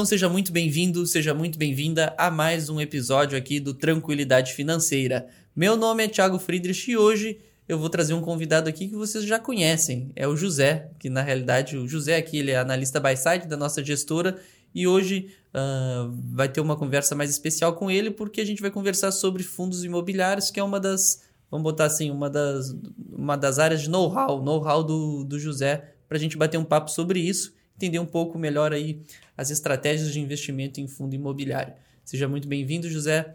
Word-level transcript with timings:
Então 0.00 0.06
seja 0.06 0.30
muito 0.30 0.50
bem-vindo, 0.50 1.06
seja 1.06 1.34
muito 1.34 1.58
bem-vinda 1.58 2.14
a 2.16 2.30
mais 2.30 2.70
um 2.70 2.80
episódio 2.80 3.36
aqui 3.36 3.60
do 3.60 3.74
Tranquilidade 3.74 4.54
Financeira. 4.54 5.28
Meu 5.54 5.76
nome 5.76 6.02
é 6.02 6.08
Thiago 6.08 6.38
Friedrich 6.38 6.90
e 6.90 6.96
hoje 6.96 7.38
eu 7.68 7.78
vou 7.78 7.90
trazer 7.90 8.14
um 8.14 8.22
convidado 8.22 8.66
aqui 8.66 8.88
que 8.88 8.96
vocês 8.96 9.26
já 9.26 9.38
conhecem, 9.38 10.10
é 10.16 10.26
o 10.26 10.34
José, 10.34 10.90
que 10.98 11.10
na 11.10 11.20
realidade 11.20 11.76
o 11.76 11.86
José 11.86 12.16
aqui 12.16 12.38
ele 12.38 12.50
é 12.50 12.56
analista 12.56 12.98
by 12.98 13.14
side 13.14 13.46
da 13.46 13.58
nossa 13.58 13.84
gestora 13.84 14.38
e 14.74 14.86
hoje 14.86 15.34
uh, 15.54 16.10
vai 16.32 16.48
ter 16.48 16.62
uma 16.62 16.78
conversa 16.78 17.14
mais 17.14 17.28
especial 17.28 17.74
com 17.74 17.90
ele 17.90 18.10
porque 18.10 18.40
a 18.40 18.46
gente 18.46 18.62
vai 18.62 18.70
conversar 18.70 19.12
sobre 19.12 19.42
fundos 19.42 19.84
imobiliários, 19.84 20.50
que 20.50 20.58
é 20.58 20.64
uma 20.64 20.80
das, 20.80 21.24
vamos 21.50 21.62
botar 21.62 21.84
assim, 21.84 22.10
uma 22.10 22.30
das, 22.30 22.74
uma 23.12 23.36
das 23.36 23.58
áreas 23.58 23.82
de 23.82 23.90
know-how, 23.90 24.42
know-how 24.42 24.82
do, 24.82 25.24
do 25.24 25.38
José, 25.38 25.92
para 26.08 26.16
a 26.16 26.20
gente 26.20 26.38
bater 26.38 26.56
um 26.56 26.64
papo 26.64 26.90
sobre 26.90 27.20
isso 27.20 27.59
entender 27.80 27.98
um 27.98 28.06
pouco 28.06 28.38
melhor 28.38 28.74
aí 28.74 29.00
as 29.36 29.50
estratégias 29.50 30.12
de 30.12 30.20
investimento 30.20 30.80
em 30.80 30.86
fundo 30.86 31.14
imobiliário. 31.14 31.72
Seja 32.04 32.28
muito 32.28 32.46
bem-vindo, 32.46 32.90
José. 32.90 33.34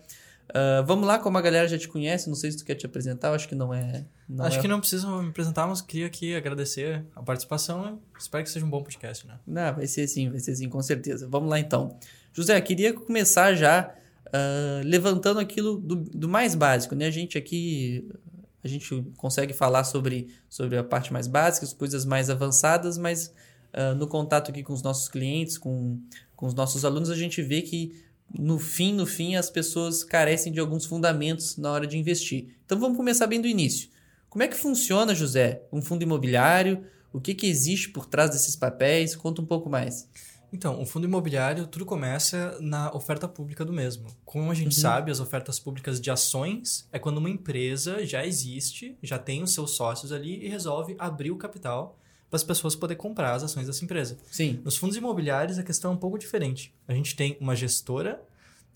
Uh, 0.50 0.86
vamos 0.86 1.08
lá, 1.08 1.18
como 1.18 1.36
a 1.40 1.42
galera 1.42 1.68
já 1.68 1.78
te 1.78 1.88
conhece, 1.88 2.30
não 2.30 2.36
sei 2.36 2.52
se 2.52 2.58
tu 2.60 2.66
quer 2.66 2.76
te 2.76 2.86
apresentar, 2.86 3.34
acho 3.34 3.48
que 3.48 3.56
não 3.56 3.74
é. 3.74 4.06
Não 4.30 4.46
acho 4.46 4.60
é... 4.60 4.62
que 4.62 4.68
não 4.68 4.80
precisa 4.80 5.08
me 5.08 5.30
apresentar, 5.30 5.66
mas 5.66 5.82
queria 5.82 6.06
aqui 6.06 6.36
agradecer 6.36 7.04
a 7.16 7.24
participação. 7.24 8.00
Espero 8.18 8.44
que 8.44 8.50
seja 8.52 8.64
um 8.64 8.70
bom 8.70 8.84
podcast, 8.84 9.26
né? 9.26 9.40
Não, 9.48 9.74
vai 9.74 9.88
ser 9.88 10.08
sim, 10.08 10.30
vai 10.30 10.40
ser 10.40 10.56
sim, 10.56 10.70
com 10.70 10.82
certeza. 10.84 11.28
Vamos 11.28 11.50
lá 11.50 11.59
então. 11.59 11.98
José, 12.32 12.62
queria 12.62 12.94
começar 12.94 13.56
já 13.56 13.92
uh, 14.28 14.86
levantando 14.86 15.40
aquilo 15.40 15.78
do, 15.80 15.96
do 15.96 16.30
mais 16.30 16.54
básico, 16.54 16.94
né? 16.94 17.08
A 17.08 17.12
gente 17.12 17.38
aqui 17.38 18.08
a 18.64 18.68
gente 18.68 19.04
consegue 19.16 19.54
falar 19.54 19.84
sobre, 19.84 20.28
sobre 20.50 20.76
a 20.76 20.84
parte 20.84 21.14
mais 21.14 21.28
básica, 21.28 21.66
as 21.66 21.74
coisas 21.74 22.04
mais 22.04 22.32
avançadas, 22.32 22.98
mas 22.98 23.32
uh, 23.76 23.95
no 23.95 24.08
contato 24.08 24.50
aqui 24.50 24.64
com 24.64 24.73
os 24.73 24.81
nossos 24.81 25.08
clientes, 25.08 25.58
com, 25.58 26.00
com 26.36 26.45
os 26.45 26.54
nossos 26.54 26.86
alunos, 26.86 27.09
a 27.09 27.16
gente 27.16 27.42
vê 27.42 27.62
que 27.62 28.04
no 28.34 28.58
fim, 28.58 28.94
no 28.94 29.06
fim, 29.06 29.36
as 29.36 29.50
pessoas 29.50 30.04
carecem 30.04 30.52
de 30.52 30.59
alguns 30.59 30.86
fundamentos 30.86 31.58
na 31.58 31.72
hora 31.72 31.86
de 31.86 31.98
investir. 31.98 32.56
Então 32.66 32.80
vamos 32.80 32.98
começar 32.98 33.28
bem 33.28 33.40
do 33.40 33.48
início. 33.48 33.90
Como 34.30 34.44
é 34.44 34.48
que 34.48 34.58
funciona, 34.58 35.14
José, 35.14 35.62
um 35.72 35.81
fundo 35.81 36.03
imobiliário? 36.03 36.84
O 37.14 37.22
que, 37.22 37.34
que 37.34 37.48
existe 37.48 37.90
por 37.90 38.06
trás 38.06 38.31
desses 38.31 38.56
papéis? 38.56 39.16
Conta 39.16 39.42
um 39.42 39.46
pouco 39.46 39.70
mais. 39.70 40.09
Então, 40.52 40.81
o 40.81 40.86
fundo 40.86 41.06
imobiliário, 41.06 41.68
tudo 41.68 41.86
começa 41.86 42.58
na 42.62 42.94
oferta 42.94 43.28
pública 43.28 43.64
do 43.64 43.73
mesmo. 43.73 44.08
Como 44.23 44.52
a 44.52 44.53
gente 44.53 44.76
uhum. 44.76 44.81
sabe, 44.81 45.12
as 45.12 45.20
ofertas 45.20 45.59
públicas 45.59 46.00
de 46.00 46.09
ações 46.12 46.88
é 46.92 47.00
quando 47.00 47.18
uma 47.18 47.30
empresa 47.30 48.06
já 48.06 48.26
existe, 48.26 48.98
já 49.02 49.18
tem 49.18 49.44
os 49.44 49.53
seus 49.53 49.72
sócios 49.72 50.12
ali 50.12 50.46
e 50.46 50.50
resolve 50.50 50.96
abrir 50.98 51.31
o 51.31 51.38
capital 51.38 51.98
para 52.44 52.53
as 52.53 52.58
pessoas 52.58 52.75
poderem 52.75 53.02
comprar 53.02 53.33
as 53.33 53.44
ações 53.44 53.67
dessa 53.67 53.83
empresa. 53.83 54.17
Sim. 54.31 54.59
Nos 54.64 54.78
fundos 54.78 54.95
imobiliários 54.95 55.58
a 55.58 55.64
questão 55.64 55.91
é 55.91 55.94
um 55.94 55.97
pouco 55.97 56.17
diferente. 56.17 56.73
A 56.88 56.94
gente 56.94 57.16
tem 57.16 57.38
uma 57.39 57.55
gestora 57.55 58.22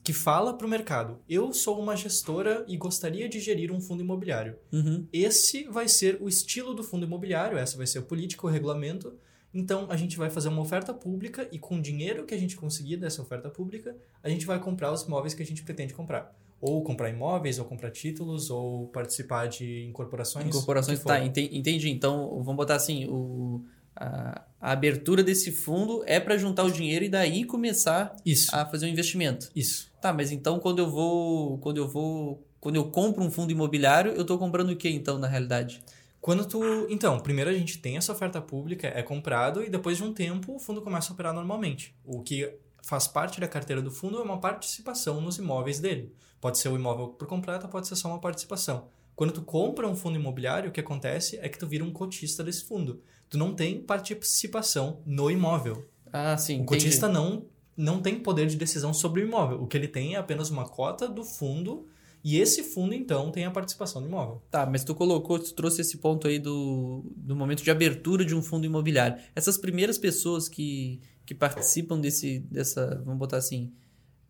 que 0.03 0.13
fala 0.13 0.53
para 0.53 0.65
o 0.65 0.69
mercado: 0.69 1.19
eu 1.29 1.53
sou 1.53 1.79
uma 1.79 1.95
gestora 1.95 2.63
e 2.67 2.77
gostaria 2.77 3.27
de 3.27 3.39
gerir 3.39 3.71
um 3.71 3.81
fundo 3.81 4.01
imobiliário. 4.01 4.55
Uhum. 4.71 5.07
Esse 5.11 5.63
vai 5.65 5.87
ser 5.87 6.17
o 6.21 6.27
estilo 6.27 6.73
do 6.73 6.83
fundo 6.83 7.05
imobiliário, 7.05 7.57
essa 7.57 7.77
vai 7.77 7.87
ser 7.87 7.99
a 7.99 8.01
política, 8.01 8.45
o 8.45 8.49
regulamento. 8.49 9.13
Então 9.53 9.87
a 9.89 9.95
gente 9.95 10.15
vai 10.15 10.29
fazer 10.29 10.49
uma 10.49 10.61
oferta 10.61 10.93
pública 10.93 11.47
e 11.51 11.57
com 11.57 11.77
o 11.77 11.81
dinheiro 11.81 12.25
que 12.25 12.35
a 12.35 12.37
gente 12.37 12.55
conseguir 12.55 12.97
dessa 12.97 13.21
oferta 13.21 13.49
pública, 13.49 13.95
a 14.21 14.29
gente 14.29 14.45
vai 14.45 14.59
comprar 14.59 14.91
os 14.91 15.03
imóveis 15.03 15.33
que 15.33 15.41
a 15.41 15.45
gente 15.45 15.63
pretende 15.63 15.93
comprar 15.93 16.35
ou 16.61 16.83
comprar 16.83 17.09
imóveis, 17.09 17.57
ou 17.59 17.65
comprar 17.65 17.91
títulos, 17.91 18.49
ou 18.49 18.87
participar 18.87 19.47
de 19.47 19.85
incorporações. 19.85 20.47
Incorporações, 20.47 21.03
tá, 21.03 21.23
entendi. 21.23 21.89
Então, 21.89 22.29
vamos 22.43 22.55
botar 22.55 22.75
assim, 22.75 23.05
o, 23.05 23.63
a, 23.95 24.41
a 24.59 24.71
abertura 24.71 25.23
desse 25.23 25.51
fundo 25.51 26.03
é 26.05 26.19
para 26.19 26.37
juntar 26.37 26.63
o 26.63 26.71
dinheiro 26.71 27.05
e 27.05 27.09
daí 27.09 27.43
começar 27.43 28.15
Isso. 28.25 28.53
a 28.55 28.65
fazer 28.65 28.85
um 28.85 28.89
investimento. 28.89 29.49
Isso. 29.55 29.89
Tá, 30.01 30.13
mas 30.13 30.31
então 30.31 30.59
quando 30.59 30.79
eu 30.79 30.89
vou, 30.89 31.57
quando 31.59 31.77
eu 31.77 31.87
vou, 31.87 32.45
quando 32.59 32.77
eu 32.77 32.85
compro 32.89 33.23
um 33.23 33.29
fundo 33.29 33.51
imobiliário, 33.51 34.13
eu 34.13 34.21
estou 34.21 34.37
comprando 34.37 34.69
o 34.69 34.75
que 34.75 34.89
então 34.89 35.17
na 35.17 35.27
realidade? 35.27 35.81
Quando 36.21 36.45
tu, 36.45 36.61
então, 36.89 37.19
primeiro 37.19 37.49
a 37.49 37.53
gente 37.53 37.77
tem 37.77 37.95
essa 37.95 38.11
oferta 38.11 38.41
pública, 38.41 38.87
é 38.87 39.01
comprado 39.01 39.63
e 39.63 39.69
depois 39.69 39.97
de 39.97 40.03
um 40.03 40.13
tempo 40.13 40.55
o 40.55 40.59
fundo 40.59 40.81
começa 40.81 41.11
a 41.11 41.13
operar 41.13 41.33
normalmente. 41.33 41.95
O 42.05 42.21
que 42.21 42.53
faz 42.89 43.07
parte 43.07 43.39
da 43.39 43.47
carteira 43.47 43.83
do 43.83 43.91
fundo 43.91 44.17
é 44.17 44.23
uma 44.23 44.39
participação 44.39 45.21
nos 45.21 45.37
imóveis 45.37 45.79
dele. 45.79 46.11
Pode 46.41 46.57
ser 46.57 46.69
o 46.69 46.75
imóvel 46.75 47.09
por 47.09 47.27
completo, 47.27 47.67
pode 47.67 47.87
ser 47.87 47.95
só 47.95 48.07
uma 48.07 48.19
participação. 48.19 48.87
Quando 49.15 49.31
tu 49.31 49.43
compra 49.43 49.87
um 49.87 49.95
fundo 49.95 50.17
imobiliário, 50.17 50.69
o 50.69 50.73
que 50.73 50.79
acontece 50.79 51.37
é 51.37 51.47
que 51.47 51.59
tu 51.59 51.67
vira 51.67 51.83
um 51.83 51.91
cotista 51.91 52.43
desse 52.43 52.65
fundo. 52.65 53.03
Tu 53.29 53.37
não 53.37 53.53
tem 53.53 53.79
participação 53.79 55.01
no 55.05 55.29
imóvel. 55.29 55.87
Ah, 56.11 56.35
sim. 56.35 56.61
O 56.61 56.65
cotista 56.65 57.07
não, 57.07 57.45
não 57.77 58.01
tem 58.01 58.19
poder 58.19 58.47
de 58.47 58.55
decisão 58.55 58.91
sobre 58.91 59.21
o 59.21 59.27
imóvel. 59.27 59.61
O 59.61 59.67
que 59.67 59.77
ele 59.77 59.87
tem 59.87 60.15
é 60.15 60.17
apenas 60.17 60.49
uma 60.49 60.67
cota 60.67 61.07
do 61.07 61.23
fundo 61.23 61.85
e 62.23 62.39
esse 62.39 62.63
fundo, 62.63 62.93
então, 62.93 63.31
tem 63.31 63.45
a 63.45 63.51
participação 63.51 64.01
do 64.01 64.07
imóvel. 64.07 64.41
Tá, 64.51 64.65
mas 64.65 64.83
tu 64.83 64.93
colocou, 64.93 65.39
tu 65.39 65.53
trouxe 65.53 65.81
esse 65.81 65.97
ponto 65.97 66.27
aí 66.27 66.37
do, 66.37 67.03
do 67.15 67.35
momento 67.35 67.63
de 67.63 67.71
abertura 67.71 68.25
de 68.25 68.35
um 68.35 68.41
fundo 68.41 68.65
imobiliário. 68.65 69.21
Essas 69.35 69.57
primeiras 69.57 69.97
pessoas 69.97 70.49
que, 70.49 70.99
que 71.29 71.35
participam 71.35 71.99
desse, 71.99 72.39
dessa, 72.49 73.03
vamos 73.05 73.19
botar 73.19 73.37
assim, 73.37 73.71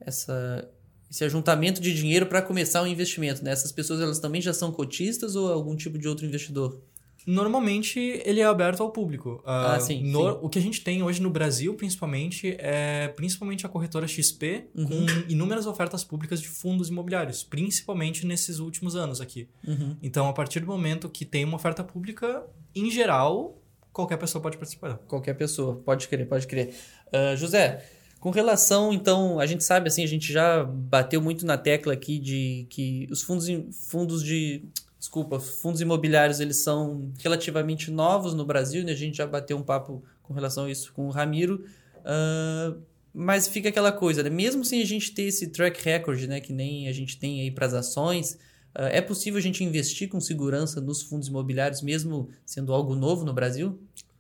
essa, 0.02 0.70
esse 1.10 1.24
ajuntamento 1.24 1.80
de 1.80 1.94
dinheiro 1.94 2.26
para 2.26 2.42
começar 2.42 2.84
um 2.84 2.88
investimento, 2.88 3.42
né? 3.42 3.52
Essas 3.52 3.72
pessoas 3.72 4.02
elas 4.02 4.20
também 4.20 4.42
já 4.42 4.54
são 4.54 4.70
cotistas 4.70 5.34
ou 5.34 5.50
algum 5.50 5.78
tipo 5.78 5.98
de 5.98 6.10
outro 6.10 6.26
investidor? 6.26 6.78
Normalmente 7.26 8.22
ele 8.26 8.42
é 8.42 8.44
aberto 8.44 8.84
ao 8.84 8.92
público. 8.92 9.36
Uh, 9.46 9.50
ah, 9.50 9.80
sim, 9.80 10.04
no, 10.04 10.34
sim, 10.34 10.40
O 10.42 10.50
que 10.50 10.60
a 10.60 10.62
gente 10.62 10.84
tem 10.84 11.02
hoje 11.02 11.22
no 11.22 11.30
Brasil, 11.30 11.74
principalmente, 11.74 12.58
é 12.60 13.08
principalmente 13.08 13.66
a 13.66 13.70
corretora 13.70 14.06
XP, 14.06 14.68
uhum. 14.76 14.86
com 14.86 15.06
inúmeras 15.30 15.68
ofertas 15.68 16.04
públicas 16.04 16.42
de 16.42 16.50
fundos 16.50 16.90
imobiliários, 16.90 17.46
principalmente 17.46 18.26
nesses 18.26 18.60
últimos 18.60 18.98
anos 18.98 19.22
aqui. 19.22 19.48
Uhum. 19.66 19.96
Então, 20.04 20.28
a 20.28 20.34
partir 20.34 20.60
do 20.60 20.68
momento 20.68 21.08
que 21.08 21.24
tem 21.24 21.46
uma 21.46 21.56
oferta 21.56 21.82
pública, 21.82 22.46
em 22.76 22.92
geral, 22.92 23.59
qualquer 24.00 24.18
pessoa 24.18 24.42
pode 24.42 24.58
participar. 24.58 24.98
Qualquer 25.08 25.34
pessoa, 25.34 25.76
pode 25.76 26.08
crer, 26.08 26.28
pode 26.28 26.48
crer. 26.48 26.74
Uh, 27.08 27.36
José, 27.36 27.84
com 28.20 28.30
relação, 28.30 28.94
então, 28.94 29.40
a 29.40 29.46
gente 29.46 29.64
sabe 29.64 29.88
assim, 29.88 30.04
a 30.04 30.08
gente 30.08 30.32
já 30.32 30.64
bateu 30.64 31.22
muito 31.22 31.46
na 31.46 31.58
tecla 31.58 31.94
aqui 31.94 32.20
de 32.20 32.66
que 32.70 33.08
os 33.12 33.22
fundos, 33.22 33.48
fundos 33.88 34.24
de. 34.24 34.64
Desculpa, 34.98 35.40
fundos 35.40 35.80
imobiliários 35.80 36.42
eles 36.42 36.58
são 36.58 37.10
relativamente 37.20 37.90
novos 37.90 38.34
no 38.34 38.46
Brasil, 38.46 38.84
né? 38.84 38.92
A 38.92 38.96
gente 38.96 39.16
já 39.16 39.26
bateu 39.26 39.56
um 39.56 39.64
papo 39.64 40.04
com 40.22 40.34
relação 40.34 40.66
a 40.66 40.72
isso 40.72 40.92
com 40.92 41.08
o 41.08 41.10
Ramiro. 41.10 41.64
Uh, 42.00 42.82
mas 43.14 43.48
fica 43.48 43.70
aquela 43.70 43.94
coisa, 43.94 44.22
né? 44.22 44.30
Mesmo 44.30 44.66
sem 44.66 44.82
a 44.82 44.86
gente 44.86 45.14
ter 45.14 45.24
esse 45.24 45.48
track 45.48 45.82
record, 45.84 46.22
né? 46.24 46.42
Que 46.42 46.52
nem 46.52 46.90
a 46.90 46.92
gente 46.92 47.18
tem 47.18 47.40
aí 47.40 47.50
para 47.50 47.66
as 47.66 47.74
ações, 47.74 48.38
é 48.76 49.02
possível 49.02 49.40
a 49.40 49.42
gente 49.42 49.64
investir 49.64 50.10
com 50.10 50.20
segurança 50.20 50.80
nos 50.80 51.02
fundos 51.02 51.28
imobiliários, 51.28 51.82
mesmo 51.82 52.30
sendo 52.46 52.74
algo 52.74 52.96
novo 52.96 53.26
no 53.26 53.34
Brasil? 53.34 53.80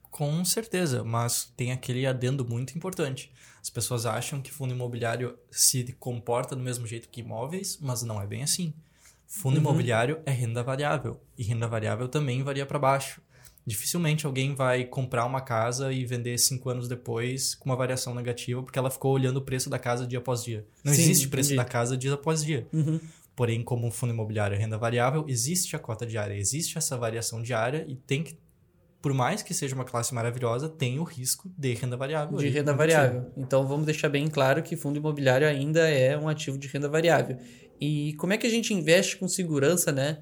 Com 0.09 0.43
certeza, 0.43 1.03
mas 1.03 1.51
tem 1.55 1.71
aquele 1.71 2.05
adendo 2.05 2.43
muito 2.43 2.75
importante. 2.75 3.31
As 3.61 3.69
pessoas 3.69 4.05
acham 4.05 4.41
que 4.41 4.51
fundo 4.51 4.73
imobiliário 4.73 5.37
se 5.51 5.83
comporta 5.99 6.55
do 6.55 6.63
mesmo 6.63 6.87
jeito 6.87 7.09
que 7.09 7.21
imóveis, 7.21 7.77
mas 7.81 8.01
não 8.03 8.21
é 8.21 8.25
bem 8.25 8.43
assim. 8.43 8.73
Fundo 9.27 9.57
uhum. 9.57 9.61
imobiliário 9.61 10.19
é 10.25 10.31
renda 10.31 10.63
variável 10.63 11.21
e 11.37 11.43
renda 11.43 11.67
variável 11.67 12.07
também 12.07 12.41
varia 12.41 12.65
para 12.65 12.79
baixo. 12.79 13.21
Dificilmente 13.65 14.25
alguém 14.25 14.55
vai 14.55 14.83
comprar 14.83 15.25
uma 15.25 15.41
casa 15.41 15.93
e 15.93 16.03
vender 16.03 16.37
cinco 16.39 16.69
anos 16.69 16.87
depois 16.87 17.53
com 17.53 17.69
uma 17.69 17.75
variação 17.75 18.15
negativa 18.15 18.63
porque 18.63 18.79
ela 18.79 18.89
ficou 18.89 19.13
olhando 19.13 19.37
o 19.37 19.41
preço 19.41 19.69
da 19.69 19.77
casa 19.77 20.07
dia 20.07 20.17
após 20.17 20.43
dia. 20.43 20.65
Não 20.83 20.91
Sim, 20.91 21.03
existe 21.03 21.27
preço 21.27 21.55
da 21.55 21.63
casa 21.63 21.95
dia 21.95 22.13
após 22.13 22.43
dia. 22.43 22.67
Uhum. 22.73 22.99
Porém, 23.39 23.63
como 23.63 23.87
um 23.87 23.91
fundo 23.91 24.11
imobiliário 24.11 24.53
é 24.53 24.59
renda 24.59 24.77
variável, 24.77 25.23
existe 25.25 25.73
a 25.73 25.79
cota 25.79 26.05
diária, 26.05 26.33
existe 26.33 26.77
essa 26.77 26.97
variação 26.97 27.41
diária 27.41 27.85
e 27.87 27.95
tem 27.95 28.21
que 28.21 28.37
por 29.01 29.13
mais 29.13 29.41
que 29.41 29.53
seja 29.53 29.73
uma 29.73 29.85
classe 29.85 30.13
maravilhosa, 30.13 30.67
tem 30.67 30.99
o 30.99 31.03
risco 31.03 31.49
de 31.57 31.73
renda 31.73 31.95
variável. 31.95 32.37
De 32.37 32.49
renda 32.49 32.73
variável. 32.73 33.31
Então 33.37 33.65
vamos 33.65 33.85
deixar 33.85 34.09
bem 34.09 34.27
claro 34.27 34.61
que 34.61 34.75
fundo 34.75 34.97
imobiliário 34.97 35.47
ainda 35.47 35.87
é 35.87 36.17
um 36.17 36.27
ativo 36.27 36.57
de 36.57 36.67
renda 36.67 36.89
variável. 36.89 37.37
E 37.79 38.13
como 38.15 38.33
é 38.33 38.37
que 38.37 38.45
a 38.45 38.49
gente 38.49 38.73
investe 38.73 39.15
com 39.15 39.25
segurança, 39.25 39.89
né? 39.89 40.21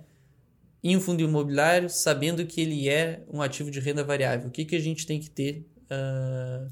Em 0.84 0.96
um 0.96 1.02
fundo 1.02 1.24
imobiliário, 1.24 1.90
sabendo 1.90 2.46
que 2.46 2.62
ele 2.62 2.88
é 2.88 3.24
um 3.34 3.42
ativo 3.42 3.72
de 3.72 3.80
renda 3.80 4.04
variável. 4.04 4.48
O 4.48 4.52
que, 4.52 4.64
que 4.64 4.76
a 4.76 4.80
gente 4.80 5.08
tem 5.08 5.20
que 5.20 5.32
ter 5.32 5.66
uh, 5.86 5.88
ah, 5.90 6.68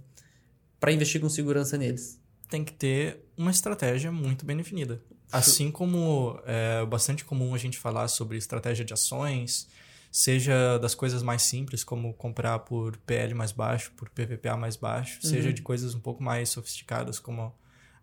para 0.79 0.91
investir 0.91 1.19
com 1.19 1.27
segurança 1.27 1.75
neles? 1.75 2.23
Tem 2.47 2.63
que 2.63 2.73
ter 2.73 3.19
uma 3.37 3.51
estratégia 3.51 4.11
muito 4.11 4.45
bem 4.45 4.55
definida. 4.57 5.01
Assim 5.31 5.71
como 5.71 6.39
é 6.45 6.85
bastante 6.85 7.25
comum 7.25 7.53
a 7.53 7.57
gente 7.57 7.77
falar 7.77 8.07
sobre 8.07 8.37
estratégia 8.37 8.85
de 8.85 8.93
ações, 8.93 9.67
seja 10.11 10.77
das 10.77 10.95
coisas 10.95 11.21
mais 11.21 11.41
simples, 11.41 11.83
como 11.83 12.13
comprar 12.13 12.59
por 12.59 12.95
PL 12.97 13.33
mais 13.33 13.51
baixo, 13.51 13.91
por 13.97 14.09
PVPA 14.09 14.55
mais 14.55 14.75
baixo, 14.77 15.19
Uhum. 15.23 15.29
seja 15.29 15.51
de 15.51 15.61
coisas 15.61 15.93
um 15.93 15.99
pouco 15.99 16.23
mais 16.23 16.49
sofisticadas, 16.49 17.19
como 17.19 17.53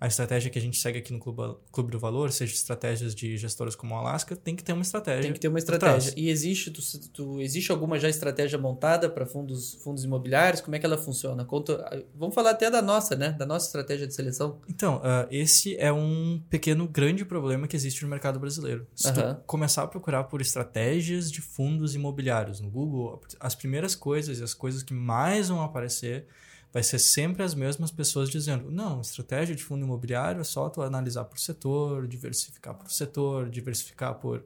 a 0.02 0.08
estratégia 0.08 0.50
que 0.50 0.58
a 0.58 0.62
gente 0.62 0.76
segue 0.78 0.98
aqui 0.98 1.12
no 1.12 1.20
Clube, 1.20 1.54
Clube 1.70 1.92
do 1.92 1.98
Valor, 2.00 2.32
seja 2.32 2.52
estratégias 2.52 3.14
de 3.14 3.36
gestoras 3.36 3.76
como 3.76 3.94
a 3.94 3.98
Alaska, 4.00 4.34
tem 4.34 4.56
que 4.56 4.64
ter 4.64 4.72
uma 4.72 4.82
estratégia. 4.82 5.22
Tem 5.22 5.32
que 5.32 5.38
ter 5.38 5.46
uma 5.46 5.60
estratégia. 5.60 6.12
E 6.16 6.28
existe, 6.28 6.72
tu, 6.72 6.80
tu- 7.12 7.40
existe 7.40 7.70
alguma 7.70 8.00
já 8.00 8.08
estratégia 8.08 8.58
montada 8.58 9.08
para 9.08 9.24
fundos, 9.24 9.74
fundos 9.74 10.02
imobiliários? 10.02 10.60
Como 10.60 10.74
é 10.74 10.80
que 10.80 10.84
ela 10.84 10.98
funciona? 10.98 11.44
Conta, 11.44 12.04
vamos 12.16 12.34
falar 12.34 12.50
até 12.50 12.68
da 12.68 12.82
nossa, 12.82 13.14
né? 13.14 13.30
Da 13.30 13.46
nossa 13.46 13.66
estratégia 13.66 14.04
de 14.08 14.12
seleção. 14.12 14.58
Então, 14.68 15.00
ah, 15.04 15.28
esse 15.30 15.76
é 15.76 15.92
um 15.92 16.42
pequeno 16.50 16.88
grande 16.88 17.24
problema 17.24 17.68
que 17.68 17.76
existe 17.76 18.02
no 18.02 18.08
mercado 18.10 18.40
brasileiro. 18.40 18.84
Se 18.96 19.12
tu 19.12 19.20
começar 19.46 19.84
a 19.84 19.86
procurar 19.86 20.24
por 20.24 20.40
estratégias 20.40 21.30
de 21.30 21.40
fundos 21.40 21.94
imobiliários 21.94 22.58
no 22.60 22.68
Google, 22.68 23.20
as 23.38 23.54
primeiras 23.54 23.94
coisas 23.94 24.40
e 24.40 24.42
as 24.42 24.52
coisas 24.52 24.82
que 24.82 24.92
mais 24.92 25.48
vão 25.48 25.62
aparecer 25.62 26.26
vai 26.72 26.82
ser 26.82 26.98
sempre 26.98 27.42
as 27.42 27.54
mesmas 27.54 27.90
pessoas 27.90 28.30
dizendo: 28.30 28.70
não, 28.70 29.00
estratégia 29.00 29.54
de 29.54 29.62
fundo 29.62 29.84
imobiliário 29.84 30.40
é 30.40 30.44
só 30.44 30.68
tu 30.70 30.82
analisar 30.82 31.24
por 31.24 31.38
setor, 31.38 32.06
diversificar 32.08 32.74
por 32.74 32.90
setor, 32.90 33.48
diversificar 33.50 34.14
por 34.14 34.44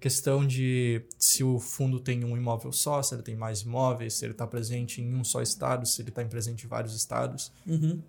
questão 0.00 0.46
de 0.46 1.02
se 1.18 1.44
o 1.44 1.58
fundo 1.60 2.00
tem 2.00 2.24
um 2.24 2.34
imóvel 2.36 2.72
só, 2.72 3.02
se 3.02 3.14
ele 3.14 3.22
tem 3.22 3.36
mais 3.36 3.60
imóveis, 3.60 4.14
se 4.14 4.24
ele 4.24 4.32
está 4.32 4.46
presente 4.46 5.00
em 5.02 5.14
um 5.14 5.22
só 5.22 5.42
estado, 5.42 5.86
se 5.86 6.00
ele 6.00 6.08
está 6.08 6.24
presente 6.24 6.64
em 6.64 6.68
vários 6.68 6.94
estados 6.96 7.52
Uhum. 7.66 8.00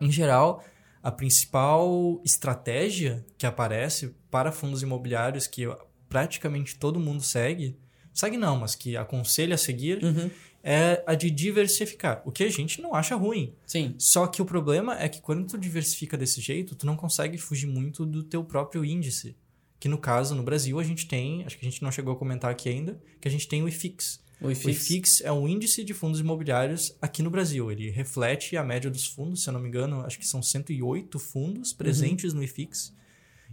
em 0.00 0.12
geral, 0.12 0.62
a 1.02 1.10
principal 1.10 2.20
estratégia 2.24 3.24
que 3.38 3.46
aparece 3.46 4.14
para 4.30 4.52
fundos 4.52 4.82
imobiliários 4.82 5.46
que 5.46 5.62
praticamente 6.10 6.76
todo 6.76 7.00
mundo 7.00 7.22
segue, 7.22 7.74
segue 8.12 8.36
não, 8.36 8.58
mas 8.58 8.74
que 8.74 8.94
aconselha 8.96 9.54
a 9.54 9.58
seguir, 9.58 10.04
Uhum. 10.04 10.30
É 10.62 11.02
a 11.06 11.14
de 11.14 11.30
diversificar, 11.30 12.22
o 12.24 12.30
que 12.30 12.44
a 12.44 12.50
gente 12.50 12.82
não 12.82 12.94
acha 12.94 13.14
ruim. 13.14 13.54
Sim. 13.66 13.94
Só 13.98 14.26
que 14.26 14.42
o 14.42 14.44
problema 14.44 15.00
é 15.00 15.08
que 15.08 15.20
quando 15.20 15.46
tu 15.46 15.58
diversifica 15.58 16.16
desse 16.16 16.40
jeito, 16.40 16.74
tu 16.74 16.86
não 16.86 16.96
consegue 16.96 17.38
fugir 17.38 17.66
muito 17.66 18.04
do 18.04 18.22
teu 18.22 18.44
próprio 18.44 18.84
índice. 18.84 19.36
Que 19.78 19.88
no 19.88 19.96
caso, 19.96 20.34
no 20.34 20.42
Brasil, 20.42 20.78
a 20.78 20.84
gente 20.84 21.08
tem, 21.08 21.44
acho 21.44 21.56
que 21.56 21.66
a 21.66 21.70
gente 21.70 21.82
não 21.82 21.90
chegou 21.90 22.12
a 22.12 22.16
comentar 22.16 22.50
aqui 22.50 22.68
ainda, 22.68 23.00
que 23.18 23.26
a 23.26 23.30
gente 23.30 23.48
tem 23.48 23.62
o 23.62 23.68
IFIX. 23.68 24.20
O 24.40 24.48
O 24.48 24.50
IFIX. 24.50 24.76
IFIX 24.76 25.20
é 25.22 25.32
um 25.32 25.48
índice 25.48 25.82
de 25.84 25.94
fundos 25.94 26.20
imobiliários 26.20 26.94
aqui 27.00 27.22
no 27.22 27.30
Brasil. 27.30 27.70
Ele 27.70 27.90
reflete 27.90 28.56
a 28.56 28.64
média 28.64 28.90
dos 28.90 29.06
fundos, 29.06 29.42
se 29.42 29.48
eu 29.48 29.52
não 29.52 29.60
me 29.60 29.68
engano, 29.68 30.00
acho 30.00 30.18
que 30.18 30.26
são 30.26 30.42
108 30.42 31.18
fundos 31.18 31.72
presentes 31.72 32.32
no 32.34 32.42
IFIX. 32.42 32.94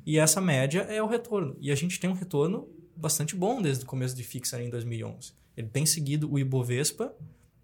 E 0.05 0.17
essa 0.17 0.39
média 0.39 0.81
é 0.81 1.01
o 1.01 1.07
retorno. 1.07 1.55
E 1.59 1.71
a 1.71 1.75
gente 1.75 1.99
tem 1.99 2.09
um 2.09 2.13
retorno 2.13 2.67
bastante 2.95 3.35
bom 3.35 3.61
desde 3.61 3.83
o 3.83 3.87
começo 3.87 4.15
do 4.15 4.21
IFIX 4.21 4.53
ali 4.53 4.65
em 4.65 4.69
2011. 4.69 5.33
Ele 5.57 5.67
tem 5.67 5.85
seguido 5.85 6.31
o 6.31 6.37
Ibovespa 6.37 7.13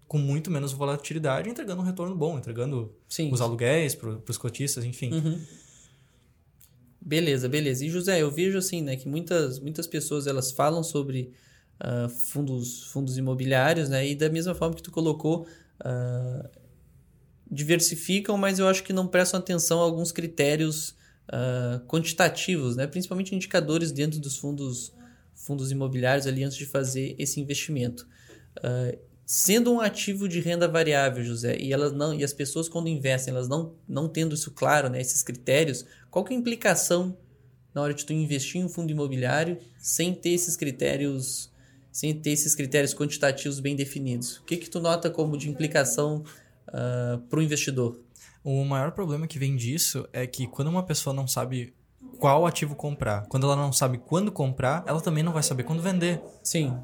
com 0.06 0.18
muito 0.18 0.50
menos 0.50 0.72
volatilidade, 0.72 1.48
entregando 1.48 1.80
um 1.80 1.84
retorno 1.84 2.14
bom, 2.14 2.36
entregando 2.36 2.94
Sim. 3.08 3.32
os 3.32 3.40
aluguéis 3.40 3.94
para 3.94 4.18
os 4.28 4.36
cotistas, 4.36 4.84
enfim. 4.84 5.12
Uhum. 5.12 5.40
Beleza, 7.00 7.48
beleza. 7.48 7.84
E 7.84 7.90
José, 7.90 8.20
eu 8.20 8.30
vejo 8.30 8.58
assim, 8.58 8.82
né, 8.82 8.96
que 8.96 9.08
muitas, 9.08 9.58
muitas 9.60 9.86
pessoas 9.86 10.26
elas 10.26 10.50
falam 10.52 10.82
sobre 10.82 11.32
ah, 11.78 12.08
fundos, 12.08 12.84
fundos 12.84 13.18
imobiliários, 13.18 13.88
né, 13.88 14.06
e 14.06 14.14
da 14.14 14.28
mesma 14.30 14.54
forma 14.54 14.74
que 14.74 14.82
tu 14.82 14.90
colocou, 14.90 15.46
ah, 15.80 16.48
diversificam, 17.50 18.36
mas 18.36 18.58
eu 18.58 18.66
acho 18.66 18.82
que 18.82 18.92
não 18.92 19.06
prestam 19.06 19.38
atenção 19.38 19.80
a 19.80 19.84
alguns 19.84 20.12
critérios 20.12 20.94
ah, 21.28 21.80
quantitativos, 21.86 22.76
né, 22.76 22.86
principalmente 22.86 23.34
indicadores 23.34 23.92
dentro 23.92 24.18
dos 24.18 24.36
fundos, 24.36 24.92
fundos 25.34 25.70
imobiliários 25.70 26.26
ali 26.26 26.44
antes 26.44 26.56
de 26.56 26.66
fazer 26.66 27.14
esse 27.18 27.40
investimento. 27.40 28.06
Ah, 28.62 28.96
sendo 29.26 29.72
um 29.72 29.80
ativo 29.80 30.28
de 30.28 30.40
renda 30.40 30.68
variável, 30.68 31.24
José, 31.24 31.56
e 31.58 31.72
elas 31.72 31.92
não 31.92 32.12
e 32.12 32.22
as 32.22 32.32
pessoas 32.32 32.68
quando 32.68 32.88
investem, 32.88 33.32
elas 33.32 33.48
não 33.48 33.74
não 33.88 34.08
tendo 34.08 34.34
isso 34.34 34.50
claro, 34.50 34.88
né, 34.88 35.00
esses 35.00 35.22
critérios, 35.22 35.84
qual 36.10 36.24
que 36.24 36.32
é 36.32 36.36
a 36.36 36.38
implicação 36.38 37.16
na 37.74 37.82
hora 37.82 37.94
de 37.94 38.04
tu 38.04 38.12
investir 38.12 38.60
em 38.60 38.64
um 38.64 38.68
fundo 38.68 38.92
imobiliário 38.92 39.58
sem 39.78 40.14
ter 40.14 40.30
esses 40.30 40.56
critérios, 40.56 41.50
sem 41.90 42.14
ter 42.14 42.30
esses 42.30 42.54
critérios 42.54 42.94
quantitativos 42.94 43.60
bem 43.60 43.74
definidos? 43.74 44.36
O 44.38 44.44
que 44.44 44.56
que 44.56 44.70
tu 44.70 44.78
nota 44.78 45.10
como 45.10 45.36
de 45.36 45.48
implicação 45.48 46.22
para 47.28 47.38
o 47.38 47.42
investidor? 47.42 48.00
O 48.44 48.64
maior 48.64 48.92
problema 48.92 49.26
que 49.26 49.38
vem 49.38 49.56
disso 49.56 50.06
é 50.12 50.26
que 50.26 50.46
quando 50.46 50.68
uma 50.68 50.82
pessoa 50.84 51.14
não 51.14 51.26
sabe 51.26 51.72
qual 52.24 52.46
ativo 52.46 52.74
comprar, 52.74 53.26
quando 53.26 53.44
ela 53.44 53.54
não 53.54 53.70
sabe 53.70 53.98
quando 53.98 54.32
comprar, 54.32 54.82
ela 54.86 54.98
também 54.98 55.22
não 55.22 55.30
vai 55.30 55.42
saber 55.42 55.62
quando 55.62 55.82
vender. 55.82 56.22
Sim, 56.42 56.74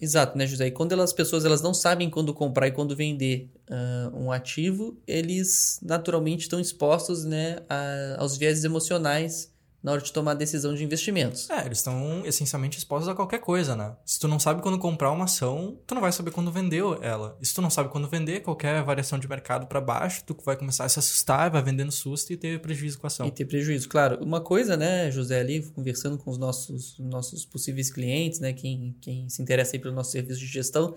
exato, 0.00 0.38
né, 0.38 0.46
José? 0.46 0.68
E 0.68 0.70
quando 0.70 0.92
elas, 0.92 1.10
as 1.10 1.12
pessoas 1.12 1.44
elas 1.44 1.60
não 1.60 1.74
sabem 1.74 2.08
quando 2.08 2.32
comprar 2.32 2.68
e 2.68 2.70
quando 2.70 2.94
vender 2.94 3.50
ah, 3.68 4.12
um 4.14 4.30
ativo, 4.30 4.96
eles 5.04 5.80
naturalmente 5.82 6.42
estão 6.42 6.60
expostos 6.60 7.24
né, 7.24 7.56
a- 7.68 8.18
aos 8.18 8.36
vieses 8.36 8.62
emocionais 8.62 9.52
na 9.84 9.92
hora 9.92 10.00
de 10.00 10.10
tomar 10.10 10.30
a 10.30 10.34
decisão 10.34 10.74
de 10.74 10.82
investimentos. 10.82 11.50
É, 11.50 11.66
eles 11.66 11.76
estão 11.76 12.24
essencialmente 12.24 12.78
expostos 12.78 13.06
a 13.06 13.14
qualquer 13.14 13.38
coisa, 13.38 13.76
né? 13.76 13.94
Se 14.02 14.18
tu 14.18 14.26
não 14.26 14.40
sabe 14.40 14.62
quando 14.62 14.78
comprar 14.78 15.10
uma 15.10 15.26
ação, 15.26 15.78
tu 15.86 15.94
não 15.94 16.00
vai 16.00 16.10
saber 16.10 16.30
quando 16.30 16.50
vender 16.50 16.82
ela. 17.02 17.36
E 17.38 17.44
se 17.44 17.52
tu 17.52 17.60
não 17.60 17.68
sabe 17.68 17.90
quando 17.90 18.08
vender, 18.08 18.40
qualquer 18.40 18.82
variação 18.82 19.18
de 19.18 19.28
mercado 19.28 19.66
para 19.66 19.82
baixo, 19.82 20.24
tu 20.24 20.34
vai 20.42 20.56
começar 20.56 20.86
a 20.86 20.88
se 20.88 20.98
assustar, 20.98 21.50
vai 21.50 21.62
vendendo 21.62 21.92
susto 21.92 22.32
e 22.32 22.36
ter 22.38 22.62
prejuízo 22.62 22.98
com 22.98 23.06
a 23.06 23.08
ação. 23.08 23.26
E 23.26 23.30
ter 23.30 23.44
prejuízo. 23.44 23.86
Claro, 23.86 24.24
uma 24.24 24.40
coisa, 24.40 24.74
né, 24.74 25.10
José, 25.10 25.38
ali, 25.38 25.60
conversando 25.60 26.16
com 26.16 26.30
os 26.30 26.38
nossos, 26.38 26.98
nossos 26.98 27.44
possíveis 27.44 27.92
clientes, 27.92 28.40
né, 28.40 28.54
quem, 28.54 28.96
quem 29.02 29.28
se 29.28 29.42
interessa 29.42 29.76
aí 29.76 29.78
pelo 29.78 29.94
nosso 29.94 30.12
serviço 30.12 30.40
de 30.40 30.46
gestão, 30.46 30.94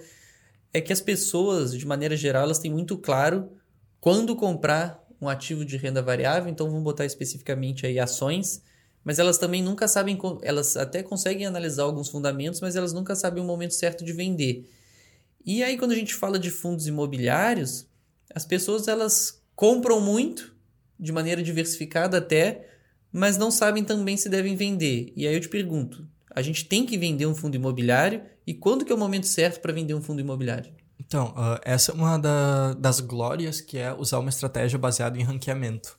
é 0.74 0.80
que 0.80 0.94
as 0.94 1.02
pessoas, 1.02 1.78
de 1.78 1.86
maneira 1.86 2.16
geral, 2.16 2.44
elas 2.44 2.60
têm 2.60 2.72
muito 2.72 2.98
claro 2.98 3.50
quando 4.00 4.34
comprar 4.34 5.06
um 5.20 5.28
ativo 5.28 5.66
de 5.66 5.76
renda 5.76 6.02
variável, 6.02 6.50
então 6.50 6.68
vamos 6.68 6.84
botar 6.84 7.06
especificamente 7.06 7.86
aí 7.86 8.00
ações, 8.00 8.62
mas 9.08 9.20
elas 9.20 9.38
também 9.38 9.64
nunca 9.64 9.88
sabem, 9.88 10.20
elas 10.42 10.76
até 10.76 11.02
conseguem 11.02 11.46
analisar 11.46 11.84
alguns 11.84 12.10
fundamentos, 12.10 12.60
mas 12.60 12.76
elas 12.76 12.92
nunca 12.92 13.16
sabem 13.16 13.42
o 13.42 13.46
momento 13.48 13.74
certo 13.74 14.04
de 14.04 14.12
vender. 14.12 14.70
E 15.46 15.64
aí, 15.64 15.78
quando 15.78 15.94
a 15.94 15.96
gente 15.96 16.14
fala 16.14 16.38
de 16.38 16.52
fundos 16.52 16.88
imobiliários, 16.88 17.88
as 18.36 18.46
pessoas 18.46 18.86
elas 18.90 19.42
compram 19.56 20.02
muito, 20.02 20.54
de 21.00 21.14
maneira 21.14 21.42
diversificada 21.42 22.18
até, 22.18 22.68
mas 23.10 23.38
não 23.38 23.50
sabem 23.50 23.82
também 23.82 24.18
se 24.18 24.28
devem 24.28 24.58
vender. 24.58 25.14
E 25.16 25.26
aí 25.26 25.34
eu 25.36 25.40
te 25.40 25.48
pergunto, 25.48 26.06
a 26.30 26.42
gente 26.42 26.66
tem 26.66 26.86
que 26.86 26.98
vender 26.98 27.26
um 27.28 27.34
fundo 27.34 27.56
imobiliário 27.56 28.24
e 28.46 28.54
quando 28.54 28.84
que 28.84 28.92
é 28.92 28.96
o 28.96 29.00
momento 29.00 29.26
certo 29.26 29.62
para 29.62 29.72
vender 29.72 29.94
um 29.94 30.02
fundo 30.02 30.20
imobiliário? 30.20 30.70
Então, 31.00 31.34
ah, 31.38 31.62
essa 31.64 31.94
é 31.94 31.96
uma 31.96 32.18
da- 32.18 32.74
das 32.74 33.00
glórias 33.00 33.62
que 33.62 33.78
é 33.78 33.94
usar 33.94 34.20
uma 34.20 34.30
estratégia 34.30 34.78
baseada 34.78 35.18
em 35.18 35.24
ranqueamento. 35.24 35.98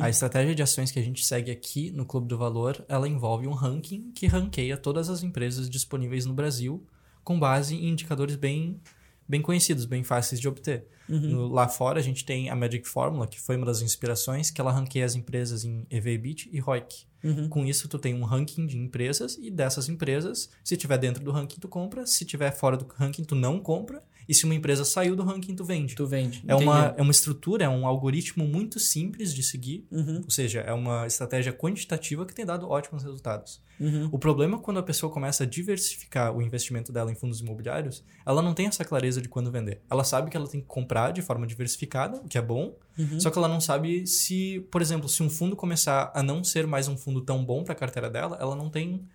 A 0.00 0.08
estratégia 0.08 0.54
de 0.54 0.62
ações 0.62 0.90
que 0.90 0.98
a 0.98 1.02
gente 1.02 1.24
segue 1.24 1.50
aqui 1.50 1.90
no 1.90 2.04
Clube 2.06 2.26
do 2.26 2.38
Valor, 2.38 2.84
ela 2.88 3.08
envolve 3.08 3.46
um 3.46 3.52
ranking 3.52 4.10
que 4.14 4.26
ranqueia 4.26 4.76
todas 4.76 5.08
as 5.08 5.22
empresas 5.22 5.68
disponíveis 5.68 6.24
no 6.26 6.34
Brasil 6.34 6.84
com 7.22 7.38
base 7.38 7.74
em 7.74 7.88
indicadores 7.90 8.36
bem, 8.36 8.80
bem 9.28 9.42
conhecidos, 9.42 9.84
bem 9.84 10.02
fáceis 10.02 10.40
de 10.40 10.48
obter. 10.48 10.86
No- 11.28 11.46
lá 11.48 11.68
fora 11.68 11.98
a 12.00 12.02
gente 12.02 12.24
tem 12.24 12.48
a 12.50 12.56
Magic 12.56 12.86
Formula, 12.88 13.26
que 13.26 13.40
foi 13.40 13.56
uma 13.56 13.66
das 13.66 13.82
inspirações, 13.82 14.50
que 14.50 14.60
ela 14.60 14.72
ranqueia 14.72 15.04
as 15.04 15.14
empresas 15.14 15.64
em 15.64 15.86
EV/EBIT 15.90 16.48
e 16.52 16.58
ROIC. 16.58 17.06
Com 17.48 17.66
isso, 17.66 17.88
tu 17.88 17.98
tem 17.98 18.14
um 18.14 18.24
ranking 18.24 18.66
de 18.66 18.78
empresas 18.78 19.36
e 19.40 19.50
dessas 19.50 19.88
empresas, 19.88 20.48
se 20.64 20.76
tiver 20.76 20.96
dentro 20.98 21.22
do 21.22 21.30
ranking, 21.32 21.58
tu 21.60 21.66
compra. 21.68 22.06
Se 22.06 22.24
tiver 22.24 22.50
fora 22.52 22.76
do 22.76 22.86
ranking, 22.96 23.24
tu 23.24 23.34
não 23.34 23.58
compra. 23.58 24.02
E 24.28 24.34
se 24.34 24.44
uma 24.44 24.54
empresa 24.54 24.84
saiu 24.84 25.16
do 25.16 25.22
ranking, 25.22 25.54
tu 25.54 25.64
vende. 25.64 25.94
Tu 25.94 26.06
vende. 26.06 26.44
É 26.46 26.54
uma, 26.54 26.94
é 26.98 27.00
uma 27.00 27.10
estrutura, 27.10 27.64
é 27.64 27.68
um 27.68 27.86
algoritmo 27.86 28.46
muito 28.46 28.78
simples 28.78 29.32
de 29.32 29.42
seguir. 29.42 29.86
Uhum. 29.90 30.20
Ou 30.24 30.30
seja, 30.30 30.60
é 30.60 30.72
uma 30.72 31.06
estratégia 31.06 31.52
quantitativa 31.52 32.26
que 32.26 32.34
tem 32.34 32.44
dado 32.44 32.68
ótimos 32.68 33.02
resultados. 33.02 33.62
Uhum. 33.80 34.08
O 34.12 34.18
problema 34.18 34.56
é 34.56 34.60
quando 34.60 34.78
a 34.78 34.82
pessoa 34.82 35.10
começa 35.10 35.44
a 35.44 35.46
diversificar 35.46 36.36
o 36.36 36.42
investimento 36.42 36.92
dela 36.92 37.10
em 37.10 37.14
fundos 37.14 37.40
imobiliários, 37.40 38.04
ela 38.26 38.42
não 38.42 38.52
tem 38.52 38.66
essa 38.66 38.84
clareza 38.84 39.22
de 39.22 39.28
quando 39.28 39.50
vender. 39.50 39.80
Ela 39.90 40.04
sabe 40.04 40.30
que 40.30 40.36
ela 40.36 40.48
tem 40.48 40.60
que 40.60 40.66
comprar 40.66 41.12
de 41.12 41.22
forma 41.22 41.46
diversificada, 41.46 42.18
o 42.18 42.28
que 42.28 42.36
é 42.36 42.42
bom, 42.42 42.74
Uhum. 42.98 43.20
só 43.20 43.30
que 43.30 43.38
ela 43.38 43.46
não 43.46 43.60
sabe 43.60 44.08
se, 44.08 44.66
por 44.72 44.82
exemplo, 44.82 45.08
se 45.08 45.22
um 45.22 45.30
fundo 45.30 45.54
começar 45.54 46.10
a 46.12 46.20
não 46.20 46.42
ser 46.42 46.66
mais 46.66 46.88
um 46.88 46.96
fundo 46.96 47.20
tão 47.20 47.44
bom 47.44 47.62
para 47.62 47.72
a 47.72 47.76
carteira 47.76 48.10
dela, 48.10 48.36
ela 48.40 48.56
não 48.56 48.68
tem 48.68 49.06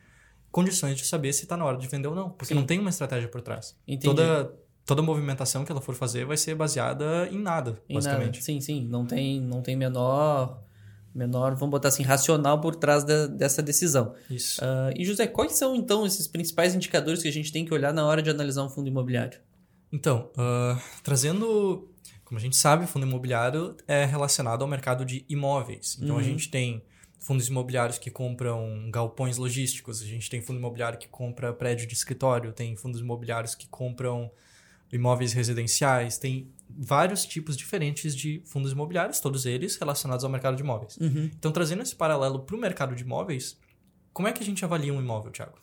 condições 0.49 0.97
de 0.97 1.05
saber 1.05 1.33
se 1.33 1.43
está 1.43 1.57
na 1.57 1.65
hora 1.65 1.77
de 1.77 1.87
vender 1.87 2.07
ou 2.07 2.15
não, 2.15 2.29
porque 2.29 2.53
Sim. 2.53 2.59
não 2.59 2.65
tem 2.65 2.79
uma 2.79 2.89
estratégia 2.89 3.27
por 3.27 3.41
trás. 3.41 3.75
Entendi. 3.87 4.05
Toda 4.05 4.53
toda 4.85 5.01
movimentação 5.01 5.63
que 5.65 5.71
ela 5.71 5.81
for 5.81 5.95
fazer 5.95 6.25
vai 6.25 6.37
ser 6.37 6.55
baseada 6.55 7.27
em 7.31 7.39
nada, 7.39 7.71
Em 7.89 7.93
nada. 7.95 8.05
basicamente. 8.09 8.43
Sim, 8.43 8.59
sim. 8.59 8.85
Não 8.87 9.05
tem, 9.05 9.39
não 9.41 9.61
tem 9.61 9.75
menor, 9.75 10.61
menor, 11.13 11.53
vamos 11.55 11.69
botar 11.71 11.87
assim, 11.89 12.03
racional 12.03 12.59
por 12.59 12.75
trás 12.75 13.03
da- 13.03 13.27
dessa 13.27 13.61
decisão. 13.61 14.13
Isso. 14.29 14.59
Ah, 14.63 14.91
e 14.95 15.05
José, 15.05 15.27
quais 15.27 15.53
são 15.53 15.75
então 15.75 16.05
esses 16.05 16.27
principais 16.27 16.73
indicadores 16.75 17.21
que 17.21 17.27
a 17.27 17.31
gente 17.31 17.51
tem 17.51 17.63
que 17.65 17.73
olhar 17.73 17.93
na 17.93 18.05
hora 18.05 18.21
de 18.21 18.29
analisar 18.29 18.63
um 18.63 18.69
fundo 18.69 18.87
imobiliário? 18.87 19.39
Então, 19.91 20.29
ah, 20.37 20.79
trazendo. 21.03 21.87
como 22.25 22.39
a 22.39 22.41
gente 22.41 22.55
sabe, 22.55 22.87
fundo 22.87 23.05
imobiliário 23.05 23.75
é 23.87 24.05
relacionado 24.05 24.63
ao 24.63 24.67
mercado 24.67 25.05
de 25.05 25.23
imóveis. 25.29 25.99
Então, 26.01 26.15
Uhum. 26.15 26.21
a 26.21 26.23
gente 26.23 26.49
tem 26.49 26.81
fundos 27.19 27.47
imobiliários 27.47 27.99
que 27.99 28.09
compram 28.09 28.89
galpões 28.91 29.37
logísticos, 29.37 30.01
a 30.01 30.05
gente 30.05 30.29
tem 30.31 30.41
fundo 30.41 30.57
imobiliário 30.57 30.97
que 30.97 31.07
compra 31.07 31.53
prédio 31.53 31.85
de 31.87 31.93
escritório, 31.93 32.51
tem 32.51 32.75
fundos 32.75 32.99
imobiliários 33.01 33.53
que 33.55 33.67
compram 33.67 34.31
imóveis 34.93 35.33
residenciais, 35.33 36.17
tem 36.17 36.47
vários 36.69 37.25
tipos 37.25 37.55
diferentes 37.57 38.15
de 38.15 38.41
fundos 38.45 38.71
imobiliários, 38.71 39.19
todos 39.19 39.45
eles 39.45 39.75
relacionados 39.75 40.23
ao 40.23 40.29
mercado 40.31 40.55
de 40.55 40.63
imóveis. 40.63 40.97
Uhum. 40.97 41.29
Então, 41.37 41.51
trazendo 41.51 41.81
esse 41.83 41.95
paralelo 41.95 42.39
para 42.39 42.55
o 42.55 42.59
mercado 42.59 42.95
de 42.95 43.03
imóveis, 43.03 43.57
como 44.11 44.27
é 44.27 44.31
que 44.31 44.41
a 44.41 44.45
gente 44.45 44.63
avalia 44.63 44.93
um 44.93 44.99
imóvel, 45.01 45.31
Thiago? 45.31 45.57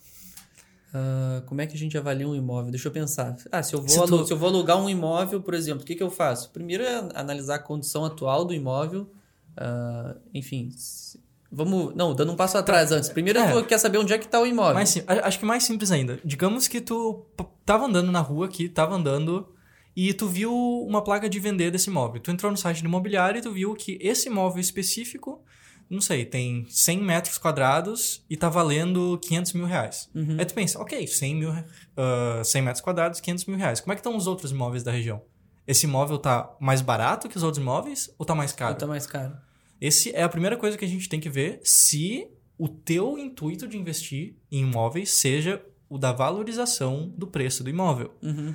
Ah, 0.92 1.42
como 1.46 1.60
é 1.60 1.66
que 1.66 1.74
a 1.76 1.78
gente 1.78 1.96
avalia 1.96 2.28
um 2.28 2.34
imóvel? 2.34 2.70
Deixa 2.72 2.88
eu 2.88 2.92
pensar. 2.92 3.36
Ah, 3.52 3.62
se 3.62 3.74
eu 3.74 3.80
vou, 3.80 3.88
Se 3.88 4.06
tu- 4.06 4.26
se 4.26 4.32
eu 4.32 4.36
vou 4.38 4.48
alugar 4.48 4.76
um 4.76 4.88
imóvel, 4.90 5.40
por 5.40 5.54
exemplo, 5.54 5.82
o 5.82 5.86
que, 5.86 5.94
que 5.94 6.02
eu 6.02 6.10
faço? 6.10 6.50
Primeiro 6.50 6.82
é 6.82 7.08
analisar 7.14 7.56
a 7.56 7.58
condição 7.60 8.04
atual 8.04 8.44
do 8.44 8.52
imóvel. 8.54 9.10
ah, 9.56 10.16
enfim, 10.32 10.70
se- 10.70 11.18
vamos. 11.50 11.94
Não, 11.94 12.14
dando 12.14 12.32
um 12.32 12.36
passo 12.36 12.56
atrás 12.58 12.92
antes. 12.92 13.08
Primeiro 13.08 13.38
É. 13.38 13.54
eu 13.54 13.64
quero 13.64 13.80
saber 13.80 13.98
onde 13.98 14.12
é 14.12 14.18
que 14.18 14.24
está 14.26 14.40
o 14.40 14.46
imóvel. 14.46 14.74
Mais 14.74 14.88
sim- 14.88 15.02
acho 15.06 15.38
que 15.38 15.44
mais 15.44 15.64
simples 15.64 15.90
ainda. 15.90 16.18
Digamos 16.24 16.68
que 16.68 16.80
tu 16.80 17.24
tava 17.64 17.86
andando 17.86 18.10
na 18.12 18.20
rua 18.20 18.46
aqui, 18.46 18.68
tava 18.68 18.94
andando 18.94 19.48
e 19.96 20.12
tu 20.14 20.26
viu 20.28 20.52
uma 20.86 21.02
placa 21.02 21.28
de 21.28 21.38
vender 21.40 21.70
desse 21.70 21.90
imóvel. 21.90 22.20
Tu 22.20 22.30
entrou 22.30 22.50
no 22.50 22.56
site 22.56 22.82
do 22.82 22.86
imobiliário 22.88 23.38
e 23.38 23.42
tu 23.42 23.50
viu 23.52 23.74
que 23.74 23.98
esse 24.00 24.28
imóvel 24.28 24.60
específico, 24.60 25.42
não 25.88 26.00
sei, 26.00 26.24
tem 26.24 26.64
100 26.68 26.98
metros 27.02 27.36
quadrados 27.38 28.24
e 28.30 28.36
tá 28.36 28.48
valendo 28.48 29.18
500 29.22 29.52
mil 29.54 29.66
reais. 29.66 30.08
Uhum. 30.14 30.36
Aí 30.38 30.44
tu 30.46 30.54
pensa, 30.54 30.80
ok, 30.80 31.06
100, 31.06 31.34
mil, 31.34 31.50
ah, 31.96 32.42
100 32.44 32.62
metros 32.62 32.80
quadrados, 32.80 33.20
500 33.20 33.44
mil 33.46 33.56
reais. 33.58 33.80
Como 33.80 33.92
é 33.92 33.96
que 33.96 34.00
estão 34.00 34.16
os 34.16 34.26
outros 34.28 34.52
imóveis 34.52 34.82
da 34.84 34.92
região? 34.92 35.20
Esse 35.66 35.86
imóvel 35.86 36.18
tá 36.18 36.50
mais 36.60 36.80
barato 36.80 37.28
que 37.28 37.36
os 37.36 37.42
outros 37.42 37.60
imóveis 37.62 38.08
ou 38.18 38.24
tá 38.26 38.34
mais 38.34 38.52
caro? 38.52 38.72
Ou 38.74 38.78
tá 38.78 38.86
mais 38.86 39.06
caro? 39.06 39.36
Esse 39.80 40.14
é 40.14 40.22
a 40.22 40.28
primeira 40.28 40.56
coisa 40.56 40.76
que 40.76 40.84
a 40.84 40.88
gente 40.88 41.08
tem 41.08 41.18
que 41.18 41.30
ver 41.30 41.60
se 41.64 42.28
o 42.58 42.68
teu 42.68 43.16
intuito 43.18 43.66
de 43.66 43.78
investir 43.78 44.36
em 44.52 44.62
imóveis 44.62 45.12
seja 45.12 45.64
o 45.88 45.96
da 45.96 46.12
valorização 46.12 47.12
do 47.16 47.26
preço 47.26 47.64
do 47.64 47.70
imóvel. 47.70 48.14
Uhum. 48.22 48.54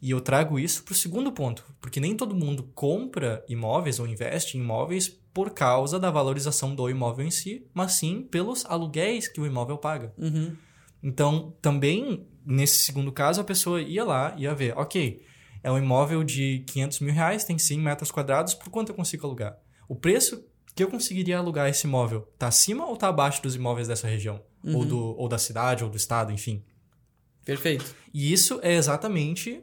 E 0.00 0.10
eu 0.10 0.20
trago 0.20 0.58
isso 0.60 0.84
para 0.84 0.92
o 0.92 0.96
segundo 0.96 1.32
ponto, 1.32 1.64
porque 1.80 1.98
nem 1.98 2.14
todo 2.14 2.34
mundo 2.34 2.70
compra 2.74 3.44
imóveis 3.48 3.98
ou 3.98 4.06
investe 4.06 4.56
em 4.56 4.60
imóveis 4.60 5.08
por 5.08 5.50
causa 5.50 5.98
da 5.98 6.10
valorização 6.10 6.74
do 6.74 6.88
imóvel 6.88 7.26
em 7.26 7.30
si, 7.30 7.66
mas 7.74 7.92
sim 7.92 8.22
pelos 8.22 8.64
aluguéis 8.66 9.26
que 9.26 9.40
o 9.40 9.46
imóvel 9.46 9.78
paga. 9.78 10.12
Uhum. 10.16 10.56
Então, 11.02 11.56
também, 11.60 12.26
nesse 12.44 12.78
segundo 12.78 13.10
caso, 13.10 13.40
a 13.40 13.44
pessoa 13.44 13.80
ia 13.80 14.04
lá, 14.04 14.34
ia 14.36 14.54
ver, 14.54 14.76
ok, 14.76 15.22
é 15.62 15.70
um 15.70 15.78
imóvel 15.78 16.22
de 16.22 16.64
500 16.66 17.00
mil 17.00 17.14
reais, 17.14 17.44
tem 17.44 17.58
100 17.58 17.78
metros 17.78 18.10
quadrados, 18.10 18.54
por 18.54 18.70
quanto 18.70 18.90
eu 18.90 18.94
consigo 18.94 19.26
alugar? 19.26 19.58
O 19.88 19.96
preço 19.96 20.44
que 20.78 20.84
eu 20.84 20.88
conseguiria 20.88 21.38
alugar 21.38 21.68
esse 21.68 21.88
imóvel, 21.88 22.28
tá 22.38 22.46
acima 22.46 22.86
ou 22.86 22.96
tá 22.96 23.08
abaixo 23.08 23.42
dos 23.42 23.56
imóveis 23.56 23.88
dessa 23.88 24.06
região? 24.06 24.40
Ou, 24.64 24.84
do, 24.84 25.18
ou 25.18 25.28
da 25.28 25.36
cidade, 25.36 25.82
ou 25.82 25.90
do 25.90 25.96
estado, 25.96 26.30
enfim. 26.32 26.62
Perfeito. 27.44 27.84
E 28.14 28.32
isso 28.32 28.60
é 28.62 28.74
exatamente 28.74 29.60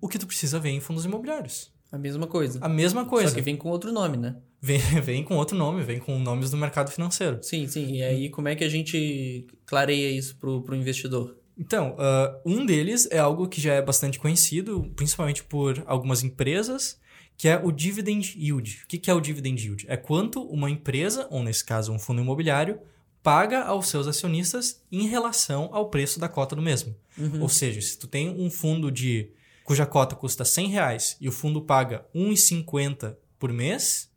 o 0.00 0.08
que 0.08 0.18
tu 0.18 0.26
precisa 0.26 0.58
ver 0.58 0.70
em 0.70 0.80
fundos 0.80 1.04
imobiliários. 1.04 1.70
A 1.92 1.98
mesma 1.98 2.26
coisa. 2.26 2.60
A 2.62 2.68
mesma 2.68 3.04
coisa. 3.04 3.28
Só 3.28 3.34
que 3.34 3.42
vem 3.42 3.56
com 3.56 3.68
outro 3.68 3.92
nome, 3.92 4.16
né? 4.16 4.36
Vem, 4.58 4.78
vem 5.04 5.22
com 5.22 5.36
outro 5.36 5.54
nome, 5.54 5.82
vem 5.82 5.98
com 5.98 6.18
nomes 6.18 6.50
do 6.50 6.56
mercado 6.56 6.90
financeiro. 6.90 7.42
Sim, 7.42 7.66
sim. 7.66 7.96
E 7.96 8.02
aí, 8.02 8.30
como 8.30 8.48
é 8.48 8.56
que 8.56 8.64
a 8.64 8.68
gente 8.68 9.46
clareia 9.66 10.10
isso 10.10 10.34
pro, 10.36 10.62
pro 10.62 10.74
investidor? 10.74 11.36
Então, 11.58 11.94
ah, 11.98 12.40
um 12.46 12.64
deles 12.64 13.06
é 13.10 13.18
algo 13.18 13.48
que 13.48 13.60
já 13.60 13.74
é 13.74 13.82
bastante 13.82 14.18
conhecido, 14.18 14.90
principalmente 14.96 15.44
por 15.44 15.84
algumas 15.86 16.22
empresas, 16.24 16.98
que 17.36 17.48
é 17.48 17.56
o 17.56 17.72
dividend 17.72 18.34
yield. 18.36 18.82
O 18.84 18.86
que 18.86 19.10
é 19.10 19.14
o 19.14 19.20
dividend 19.20 19.62
yield? 19.62 19.86
É 19.88 19.96
quanto 19.96 20.42
uma 20.42 20.70
empresa, 20.70 21.26
ou 21.30 21.42
nesse 21.42 21.64
caso 21.64 21.92
um 21.92 21.98
fundo 21.98 22.20
imobiliário, 22.20 22.78
paga 23.22 23.62
aos 23.62 23.88
seus 23.88 24.06
acionistas 24.06 24.82
em 24.92 25.08
relação 25.08 25.70
ao 25.72 25.88
preço 25.88 26.20
da 26.20 26.28
cota 26.28 26.54
do 26.54 26.62
mesmo. 26.62 26.94
Ou 27.40 27.48
seja, 27.48 27.80
se 27.80 27.98
tu 27.98 28.06
tem 28.06 28.28
um 28.28 28.50
fundo 28.50 28.90
de 28.90 29.30
cuja 29.64 29.86
cota 29.86 30.14
custa 30.14 30.44
100 30.44 30.68
reais 30.68 31.16
e 31.20 31.28
o 31.28 31.32
fundo 31.32 31.62
paga 31.62 32.06
1,50 32.14 33.16
por 33.38 33.50
mês, 33.52 34.10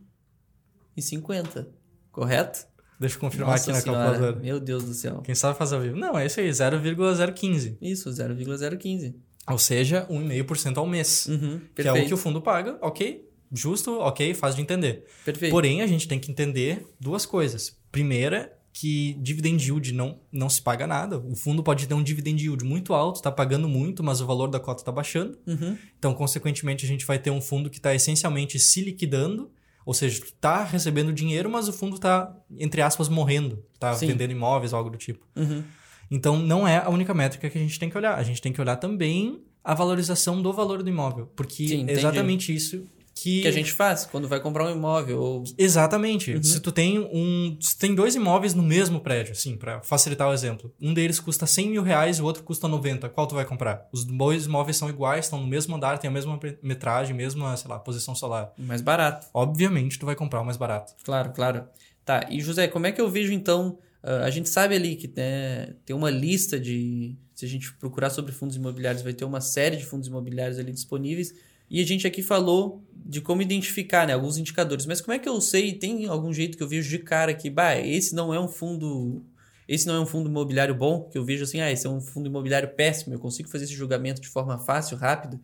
e 0.95 1.01
50. 1.01 1.67
Correto? 2.11 2.67
Deixa 3.03 3.17
eu 3.17 3.19
confirmar 3.19 3.55
aqui 3.57 3.67
na 3.69 3.81
Senhora, 3.81 4.03
calculadora. 4.11 4.41
Meu 4.41 4.59
Deus 4.59 4.85
do 4.85 4.93
céu. 4.93 5.21
Quem 5.23 5.35
sabe 5.35 5.57
fazer 5.57 5.75
ao 5.75 5.81
vivo? 5.81 5.97
Não, 5.97 6.17
é 6.17 6.25
isso 6.25 6.39
aí, 6.39 6.51
0,015. 6.51 7.77
Isso, 7.81 8.09
0,015. 8.11 9.15
Ou 9.49 9.57
seja, 9.57 10.07
1,5% 10.09 10.77
ao 10.77 10.87
mês. 10.87 11.27
Uhum, 11.27 11.59
que 11.75 11.81
é 11.81 11.91
o 11.91 12.05
que 12.07 12.13
o 12.13 12.17
fundo 12.17 12.41
paga, 12.41 12.77
ok? 12.81 13.27
Justo, 13.51 13.99
ok, 13.99 14.33
fácil 14.33 14.55
de 14.55 14.61
entender. 14.61 15.05
Perfeito. 15.25 15.51
Porém, 15.51 15.81
a 15.81 15.87
gente 15.87 16.07
tem 16.07 16.17
que 16.17 16.31
entender 16.31 16.87
duas 16.99 17.25
coisas. 17.25 17.77
Primeira, 17.91 18.51
que 18.71 19.13
dividend 19.21 19.63
yield 19.63 19.93
não, 19.93 20.19
não 20.31 20.49
se 20.49 20.61
paga 20.61 20.87
nada. 20.87 21.19
O 21.19 21.35
fundo 21.35 21.61
pode 21.61 21.85
ter 21.87 21.93
um 21.93 22.01
dividend 22.01 22.41
yield 22.41 22.63
muito 22.63 22.93
alto, 22.93 23.17
está 23.17 23.31
pagando 23.31 23.67
muito, 23.67 24.01
mas 24.01 24.21
o 24.21 24.25
valor 24.25 24.47
da 24.47 24.59
cota 24.59 24.81
está 24.81 24.91
baixando. 24.91 25.37
Uhum, 25.45 25.77
Então, 25.99 26.13
consequentemente, 26.15 26.85
a 26.85 26.87
gente 26.87 27.05
vai 27.05 27.19
ter 27.19 27.29
um 27.29 27.41
fundo 27.41 27.69
que 27.69 27.77
está 27.77 27.93
essencialmente 27.93 28.57
se 28.57 28.81
liquidando, 28.81 29.51
ou 29.85 29.93
seja, 29.93 30.23
está 30.23 30.63
recebendo 30.63 31.11
dinheiro, 31.13 31.49
mas 31.49 31.67
o 31.67 31.73
fundo 31.73 31.95
está, 31.95 32.35
entre 32.57 32.81
aspas, 32.81 33.09
morrendo. 33.09 33.63
Está 33.73 33.93
Sim. 33.93 34.07
vendendo 34.07 34.31
imóveis, 34.31 34.73
algo 34.73 34.89
do 34.89 34.97
tipo. 34.97 35.25
uhum. 35.35 35.63
Então, 36.11 36.37
não 36.37 36.67
é 36.67 36.77
a 36.77 36.89
única 36.89 37.11
métrica 37.11 37.49
que 37.49 37.57
a 37.57 37.61
gente 37.61 37.79
tem 37.79 37.89
que 37.89 37.97
olhar. 37.97 38.15
A 38.15 38.21
gente 38.23 38.39
tem 38.39 38.53
que 38.53 38.61
olhar 38.61 38.75
também 38.75 39.41
a 39.63 39.73
valorização 39.73 40.41
do 40.41 40.53
valor 40.53 40.83
do 40.83 40.89
imóvel. 40.89 41.27
Porque 41.35 41.67
Sim, 41.67 41.85
é 41.87 41.93
exatamente 41.93 42.53
isso 42.53 42.85
que... 43.23 43.41
que 43.41 43.47
a 43.47 43.51
gente 43.51 43.71
faz 43.71 44.05
quando 44.05 44.27
vai 44.27 44.39
comprar 44.39 44.67
um 44.67 44.71
imóvel. 44.71 45.19
Ou... 45.19 45.43
Exatamente. 45.57 46.33
Uhum. 46.33 46.43
Se 46.43 46.59
tu 46.59 46.71
tem 46.71 46.99
um... 46.99 47.57
Se 47.61 47.77
tem 47.77 47.95
dois 47.95 48.15
imóveis 48.15 48.53
no 48.53 48.61
mesmo 48.61 48.99
prédio, 48.99 49.31
assim, 49.31 49.55
para 49.55 49.81
facilitar 49.81 50.29
o 50.29 50.33
exemplo. 50.33 50.73
Um 50.81 50.93
deles 50.93 51.19
custa 51.19 51.47
100 51.47 51.69
mil 51.69 51.83
reais 51.83 52.17
e 52.17 52.21
o 52.21 52.25
outro 52.25 52.43
custa 52.43 52.67
90. 52.67 53.07
Qual 53.09 53.25
tu 53.25 53.35
vai 53.35 53.45
comprar? 53.45 53.87
Os 53.93 54.03
dois 54.03 54.45
imóveis 54.45 54.75
são 54.75 54.89
iguais, 54.89 55.25
estão 55.25 55.39
no 55.39 55.47
mesmo 55.47 55.75
andar, 55.75 55.97
têm 55.97 56.09
a 56.09 56.13
mesma 56.13 56.37
metragem, 56.61 57.15
mesma, 57.15 57.55
sei 57.55 57.69
lá, 57.69 57.79
posição 57.79 58.13
solar. 58.13 58.51
Mais 58.57 58.81
barato. 58.81 59.27
Obviamente, 59.33 59.97
tu 59.97 60.05
vai 60.05 60.15
comprar 60.15 60.41
o 60.41 60.45
mais 60.45 60.57
barato. 60.57 60.93
Claro, 61.03 61.31
claro. 61.31 61.63
Tá, 62.03 62.27
e 62.29 62.41
José, 62.41 62.67
como 62.67 62.85
é 62.85 62.91
que 62.91 62.99
eu 62.99 63.09
vejo 63.09 63.31
então? 63.31 63.77
ah, 64.03 64.25
a 64.25 64.29
gente 64.29 64.49
sabe 64.49 64.75
ali 64.75 64.95
que 64.97 65.07
né, 65.15 65.73
tem 65.85 65.95
uma 65.95 66.09
lista 66.09 66.59
de. 66.59 67.15
Se 67.33 67.45
a 67.45 67.47
gente 67.47 67.73
procurar 67.77 68.09
sobre 68.09 68.31
fundos 68.31 68.55
imobiliários, 68.55 69.01
vai 69.01 69.13
ter 69.13 69.25
uma 69.25 69.41
série 69.41 69.77
de 69.77 69.85
fundos 69.85 70.07
imobiliários 70.07 70.59
ali 70.59 70.71
disponíveis. 70.71 71.33
E 71.73 71.81
a 71.81 71.85
gente 71.85 72.05
aqui 72.05 72.21
falou 72.21 72.83
de 73.03 73.19
como 73.19 73.41
identificar 73.41 74.05
né, 74.05 74.13
alguns 74.13 74.37
indicadores. 74.37 74.85
Mas 74.85 75.01
como 75.01 75.15
é 75.15 75.17
que 75.17 75.27
eu 75.27 75.41
sei? 75.41 75.73
Tem 75.73 76.05
algum 76.05 76.31
jeito 76.31 76.55
que 76.55 76.61
eu 76.61 76.67
vejo 76.67 76.87
de 76.87 76.99
cara 76.99 77.33
que, 77.33 77.49
bah, 77.49 77.75
esse 77.75 78.13
não 78.13 78.31
é 78.31 78.39
um 78.39 78.47
fundo. 78.47 79.25
Esse 79.67 79.87
não 79.87 79.95
é 79.95 79.99
um 79.99 80.05
fundo 80.05 80.29
imobiliário 80.29 80.75
bom, 80.75 81.09
que 81.09 81.17
eu 81.17 81.25
vejo 81.25 81.43
assim, 81.45 81.61
ah, 81.61 81.71
esse 81.71 81.87
é 81.87 81.89
um 81.89 81.99
fundo 81.99 82.27
imobiliário 82.27 82.69
péssimo, 82.75 83.15
eu 83.15 83.19
consigo 83.19 83.49
fazer 83.49 83.63
esse 83.63 83.73
julgamento 83.73 84.21
de 84.21 84.27
forma 84.27 84.59
fácil, 84.59 84.97
rápida. 84.97 85.41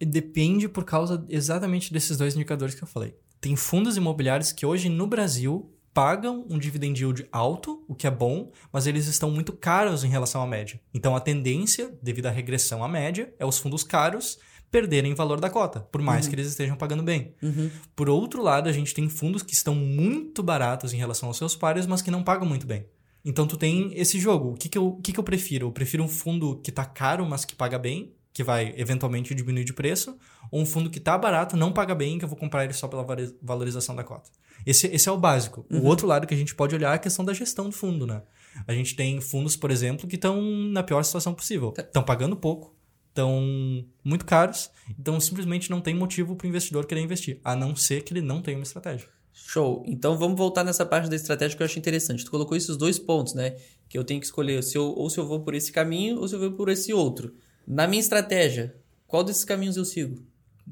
Depende 0.00 0.68
por 0.68 0.82
causa 0.82 1.24
exatamente 1.28 1.92
desses 1.92 2.16
dois 2.16 2.34
indicadores 2.34 2.74
que 2.74 2.82
eu 2.82 2.88
falei. 2.88 3.14
Tem 3.40 3.54
fundos 3.54 3.96
imobiliários 3.96 4.50
que 4.50 4.66
hoje 4.66 4.88
no 4.88 5.06
Brasil 5.06 5.70
pagam 5.94 6.46
um 6.50 6.58
dividend 6.58 7.00
yield 7.00 7.28
alto, 7.30 7.84
o 7.86 7.94
que 7.94 8.06
é 8.08 8.10
bom, 8.10 8.50
mas 8.72 8.88
eles 8.88 9.06
estão 9.06 9.30
muito 9.30 9.52
caros 9.52 10.02
em 10.02 10.08
relação 10.08 10.42
à 10.42 10.46
média. 10.46 10.80
Então 10.92 11.14
a 11.14 11.20
tendência, 11.20 11.96
devido 12.02 12.26
à 12.26 12.30
regressão 12.30 12.82
à 12.82 12.88
média, 12.88 13.32
é 13.38 13.46
os 13.46 13.58
fundos 13.58 13.84
caros 13.84 14.38
perderem 14.70 15.14
valor 15.14 15.40
da 15.40 15.50
cota, 15.50 15.80
por 15.80 16.00
mais 16.00 16.28
que 16.28 16.34
eles 16.34 16.46
estejam 16.46 16.76
pagando 16.76 17.02
bem. 17.02 17.34
Uhum. 17.42 17.70
Por 17.96 18.08
outro 18.08 18.42
lado, 18.42 18.68
a 18.68 18.72
gente 18.72 18.94
tem 18.94 19.08
fundos 19.08 19.42
que 19.42 19.52
estão 19.52 19.74
muito 19.74 20.42
baratos 20.42 20.92
em 20.92 20.96
relação 20.96 21.28
aos 21.28 21.36
seus 21.36 21.56
pares, 21.56 21.86
mas 21.86 22.00
que 22.00 22.10
não 22.10 22.22
pagam 22.22 22.46
muito 22.46 22.66
bem. 22.66 22.86
Então 23.24 23.46
tu 23.46 23.56
tem 23.56 23.92
esse 23.94 24.18
jogo. 24.18 24.52
O 24.52 24.54
que, 24.54 24.68
que, 24.68 24.78
eu, 24.78 24.88
o 24.88 25.02
que, 25.02 25.12
que 25.12 25.20
eu 25.20 25.24
prefiro? 25.24 25.66
Eu 25.66 25.72
prefiro 25.72 26.02
um 26.02 26.08
fundo 26.08 26.56
que 26.62 26.72
tá 26.72 26.84
caro, 26.84 27.26
mas 27.26 27.44
que 27.44 27.54
paga 27.54 27.78
bem, 27.78 28.14
que 28.32 28.44
vai 28.44 28.72
eventualmente 28.76 29.34
diminuir 29.34 29.64
de 29.64 29.72
preço, 29.72 30.16
ou 30.50 30.60
um 30.60 30.66
fundo 30.66 30.88
que 30.88 31.00
tá 31.00 31.18
barato, 31.18 31.56
não 31.56 31.72
paga 31.72 31.94
bem, 31.94 32.18
que 32.18 32.24
eu 32.24 32.28
vou 32.28 32.38
comprar 32.38 32.64
ele 32.64 32.72
só 32.72 32.86
pela 32.86 33.04
valorização 33.42 33.94
da 33.94 34.04
cota. 34.04 34.30
Esse, 34.64 34.86
esse 34.86 35.08
é 35.08 35.12
o 35.12 35.18
básico. 35.18 35.66
O 35.70 35.86
outro 35.86 36.06
lado 36.06 36.26
que 36.26 36.34
a 36.34 36.36
gente 36.36 36.54
pode 36.54 36.74
olhar 36.74 36.92
é 36.92 36.94
a 36.94 36.98
questão 36.98 37.24
da 37.24 37.32
gestão 37.32 37.68
do 37.68 37.74
fundo, 37.74 38.06
né? 38.06 38.22
A 38.66 38.72
gente 38.72 38.94
tem 38.94 39.20
fundos, 39.20 39.56
por 39.56 39.70
exemplo, 39.70 40.06
que 40.06 40.16
estão 40.16 40.40
na 40.42 40.82
pior 40.82 41.02
situação 41.02 41.34
possível. 41.34 41.72
Estão 41.76 42.02
pagando 42.02 42.36
pouco, 42.36 42.74
estão 43.10 43.84
muito 44.02 44.24
caros, 44.24 44.70
então 44.98 45.20
simplesmente 45.20 45.70
não 45.70 45.80
tem 45.80 45.94
motivo 45.94 46.34
para 46.34 46.46
o 46.46 46.48
investidor 46.48 46.86
querer 46.86 47.02
investir, 47.02 47.40
a 47.44 47.54
não 47.54 47.76
ser 47.76 48.02
que 48.02 48.12
ele 48.12 48.22
não 48.22 48.40
tenha 48.40 48.56
uma 48.56 48.64
estratégia. 48.64 49.08
Show. 49.32 49.84
Então 49.86 50.16
vamos 50.16 50.36
voltar 50.36 50.64
nessa 50.64 50.84
parte 50.84 51.08
da 51.08 51.16
estratégia 51.16 51.56
que 51.56 51.62
eu 51.62 51.64
acho 51.64 51.78
interessante. 51.78 52.24
Tu 52.24 52.30
colocou 52.30 52.56
esses 52.56 52.76
dois 52.76 52.98
pontos, 52.98 53.34
né? 53.34 53.56
Que 53.88 53.96
eu 53.96 54.04
tenho 54.04 54.20
que 54.20 54.26
escolher 54.26 54.62
se 54.62 54.76
eu, 54.76 54.84
ou 54.84 55.08
se 55.08 55.18
eu 55.18 55.26
vou 55.26 55.40
por 55.40 55.54
esse 55.54 55.72
caminho 55.72 56.18
ou 56.18 56.28
se 56.28 56.34
eu 56.34 56.40
vou 56.40 56.52
por 56.52 56.68
esse 56.68 56.92
outro. 56.92 57.34
Na 57.66 57.86
minha 57.86 58.00
estratégia, 58.00 58.76
qual 59.06 59.24
desses 59.24 59.44
caminhos 59.44 59.76
eu 59.76 59.84
sigo? 59.84 60.22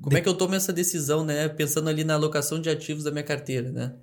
Como 0.01 0.17
é 0.17 0.21
que 0.21 0.29
eu 0.29 0.35
tomo 0.35 0.55
essa 0.55 0.73
decisão, 0.73 1.25
né? 1.25 1.49
Pensando 1.49 1.89
ali 1.89 2.05
na 2.05 2.15
alocação 2.15 2.61
de 2.61 2.69
ativos 2.69 3.05
da 3.05 3.11
minha 3.11 3.25
carteira, 3.25 3.73
né? 3.73 3.97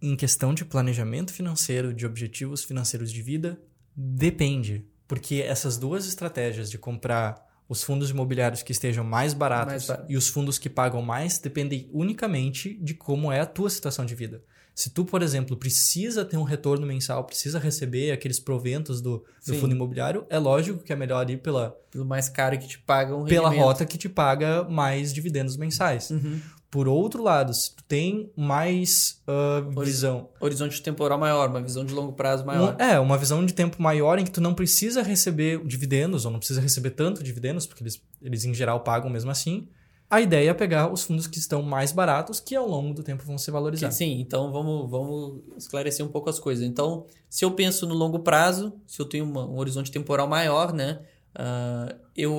Em 0.00 0.16
questão 0.16 0.54
de 0.54 0.64
planejamento 0.64 1.32
financeiro, 1.32 1.92
de 1.92 2.06
objetivos 2.06 2.64
financeiros 2.64 3.12
de 3.12 3.22
vida, 3.22 3.60
depende. 3.94 4.86
Porque 5.06 5.36
essas 5.36 5.76
duas 5.76 6.06
estratégias 6.06 6.70
de 6.70 6.78
comprar 6.78 7.51
os 7.72 7.82
fundos 7.82 8.10
imobiliários 8.10 8.62
que 8.62 8.70
estejam 8.70 9.02
mais 9.02 9.32
baratos 9.32 9.72
Mais 9.72 9.86
barato. 9.86 10.12
e 10.12 10.16
os 10.16 10.28
fundos 10.28 10.58
que 10.58 10.68
pagam 10.68 11.00
mais 11.00 11.38
dependem 11.38 11.88
unicamente 11.90 12.74
de 12.74 12.92
como 12.92 13.32
é 13.32 13.40
a 13.40 13.46
tua 13.46 13.70
situação 13.70 14.04
de 14.04 14.14
vida. 14.14 14.42
Se 14.74 14.90
tu, 14.90 15.04
por 15.04 15.22
exemplo, 15.22 15.56
precisa 15.56 16.22
ter 16.24 16.36
um 16.36 16.42
retorno 16.42 16.86
mensal, 16.86 17.24
precisa 17.24 17.58
receber 17.58 18.10
aqueles 18.10 18.38
proventos 18.38 19.00
do, 19.00 19.24
do 19.46 19.54
fundo 19.54 19.74
imobiliário, 19.74 20.26
é 20.30 20.38
lógico 20.38 20.82
que 20.82 20.92
é 20.92 20.96
melhor 20.96 21.28
ir 21.30 21.38
pela, 21.38 21.76
Pelo 21.90 22.04
mais 22.04 22.28
caro 22.28 22.58
que 22.58 22.66
te 22.66 22.78
pagam 22.78 23.24
pela 23.24 23.50
rota 23.50 23.84
que 23.86 23.96
te 23.98 24.08
paga 24.08 24.64
mais 24.64 25.12
dividendos 25.12 25.56
mensais. 25.56 26.10
Uhum. 26.10 26.40
Por 26.72 26.88
outro 26.88 27.22
lado, 27.22 27.52
se 27.52 27.76
tu 27.76 27.84
tem 27.84 28.32
mais 28.34 29.20
ah, 29.28 29.60
visão, 29.84 30.30
Horizonte 30.40 30.80
temporal 30.82 31.18
maior, 31.18 31.50
uma 31.50 31.60
visão 31.60 31.84
de 31.84 31.92
longo 31.92 32.14
prazo 32.14 32.46
maior. 32.46 32.74
um- 32.74 32.82
é, 32.82 32.98
uma 32.98 33.18
visão 33.18 33.44
de 33.44 33.52
tempo 33.52 33.80
maior 33.80 34.18
em 34.18 34.24
que 34.24 34.30
tu 34.30 34.40
não 34.40 34.54
precisa 34.54 35.02
receber 35.02 35.62
dividendos, 35.66 36.24
ou 36.24 36.30
não 36.30 36.38
precisa 36.38 36.62
receber 36.62 36.90
tanto 36.92 37.22
dividendos, 37.22 37.66
porque 37.66 37.82
eles, 37.82 38.00
eles 38.22 38.44
em 38.46 38.54
geral 38.54 38.80
pagam 38.80 39.10
mesmo 39.10 39.30
assim. 39.30 39.68
A 40.08 40.20
ideia 40.22 40.50
é 40.50 40.54
pegar 40.54 40.90
os 40.92 41.04
fundos 41.04 41.26
que 41.26 41.38
estão 41.38 41.62
mais 41.62 41.92
baratos, 41.92 42.40
que 42.40 42.56
ao 42.56 42.66
longo 42.66 42.94
do 42.94 43.02
tempo 43.02 43.22
vão 43.22 43.36
ser 43.36 43.50
valorizados. 43.50 43.96
Sim, 43.96 44.18
então 44.20 44.50
vamos, 44.50 44.90
vamos 44.90 45.42
esclarecer 45.58 46.04
um 46.04 46.08
pouco 46.08 46.30
as 46.30 46.38
coisas. 46.40 46.64
Então, 46.64 47.04
se 47.28 47.44
eu 47.44 47.50
penso 47.52 47.86
no 47.86 47.94
longo 47.94 48.18
prazo, 48.20 48.72
se 48.86 48.98
eu 49.00 49.04
tenho 49.06 49.24
uma- 49.26 49.44
um 49.46 49.58
horizonte 49.58 49.90
temporal 49.92 50.26
maior, 50.26 50.72
né? 50.72 51.00
ah, 51.34 51.94
eu, 52.16 52.36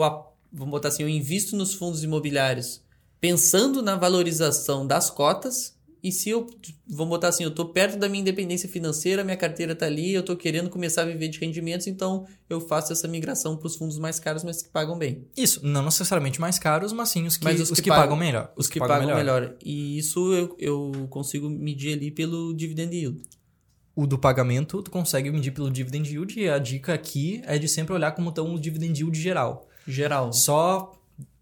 vamos 0.52 0.72
botar 0.72 0.90
assim, 0.90 1.02
eu 1.04 1.10
invisto 1.10 1.56
nos 1.56 1.74
fundos 1.74 2.04
imobiliários 2.04 2.83
pensando 3.24 3.82
na 3.82 3.96
valorização 3.96 4.86
das 4.86 5.10
cotas. 5.10 5.74
E 6.03 6.12
se 6.12 6.30
eu, 6.30 6.46
vamos 6.86 7.12
botar 7.12 7.30
assim, 7.30 7.44
eu 7.44 7.50
estou 7.50 7.70
perto 7.70 7.98
da 7.98 8.10
minha 8.10 8.20
independência 8.20 8.68
financeira, 8.68 9.24
minha 9.24 9.38
carteira 9.38 9.72
está 9.72 9.86
ali, 9.86 10.13
eu 10.13 10.20
estou 10.20 10.36
querendo 10.36 10.70
começar 10.70 11.03
a 11.03 11.06
viver 11.06 11.30
de 11.30 11.39
rendimentos, 11.39 11.88
então 11.88 12.27
eu 12.50 12.60
faço 12.60 12.92
essa 12.92 13.08
migração 13.08 13.56
para 13.56 13.68
os 13.68 13.77
fundos 13.77 13.98
mais 13.98 14.20
caros, 14.20 14.44
mas 14.44 14.62
que 14.62 14.68
pagam 14.68 14.98
bem. 14.98 15.25
Isso, 15.38 15.65
não 15.65 15.86
necessariamente 15.86 16.42
mais 16.42 16.60
caros, 16.60 16.92
mas 16.92 17.08
sim 17.08 17.25
os 17.25 17.38
que, 17.38 17.46
Mas 17.46 17.62
os 17.62 17.80
que, 17.80 17.88
pagam, 17.88 18.18
melhor. 18.18 18.51
Os 18.58 18.68
que 18.68 18.77
pagam 18.77 19.15
melhor. 19.15 19.56
E 19.63 19.98
isso 19.98 20.34
eu, 20.34 20.58
eu 20.60 21.08
consigo 21.10 21.50
medir 21.50 21.94
ali 21.94 22.12
pelo 22.12 22.53
dividend 22.53 22.94
yield. 22.94 23.24
O 23.96 24.06
do 24.06 24.20
pagamento, 24.20 24.82
tu 24.82 24.92
consegue 24.92 25.32
medir 25.32 25.51
pelo 25.51 25.72
dividend 25.72 26.10
yield, 26.10 26.38
e 26.38 26.50
a 26.50 26.60
dica 26.60 26.94
aqui 26.94 27.42
é 27.46 27.58
de 27.58 27.70
sempre 27.70 27.94
olhar 27.94 28.12
como 28.12 28.27
estão 28.27 28.53
o 28.53 28.60
dividend 28.60 29.00
yield 29.00 29.18
geral. 29.18 29.70
Geral. 29.88 30.34
Só 30.34 30.92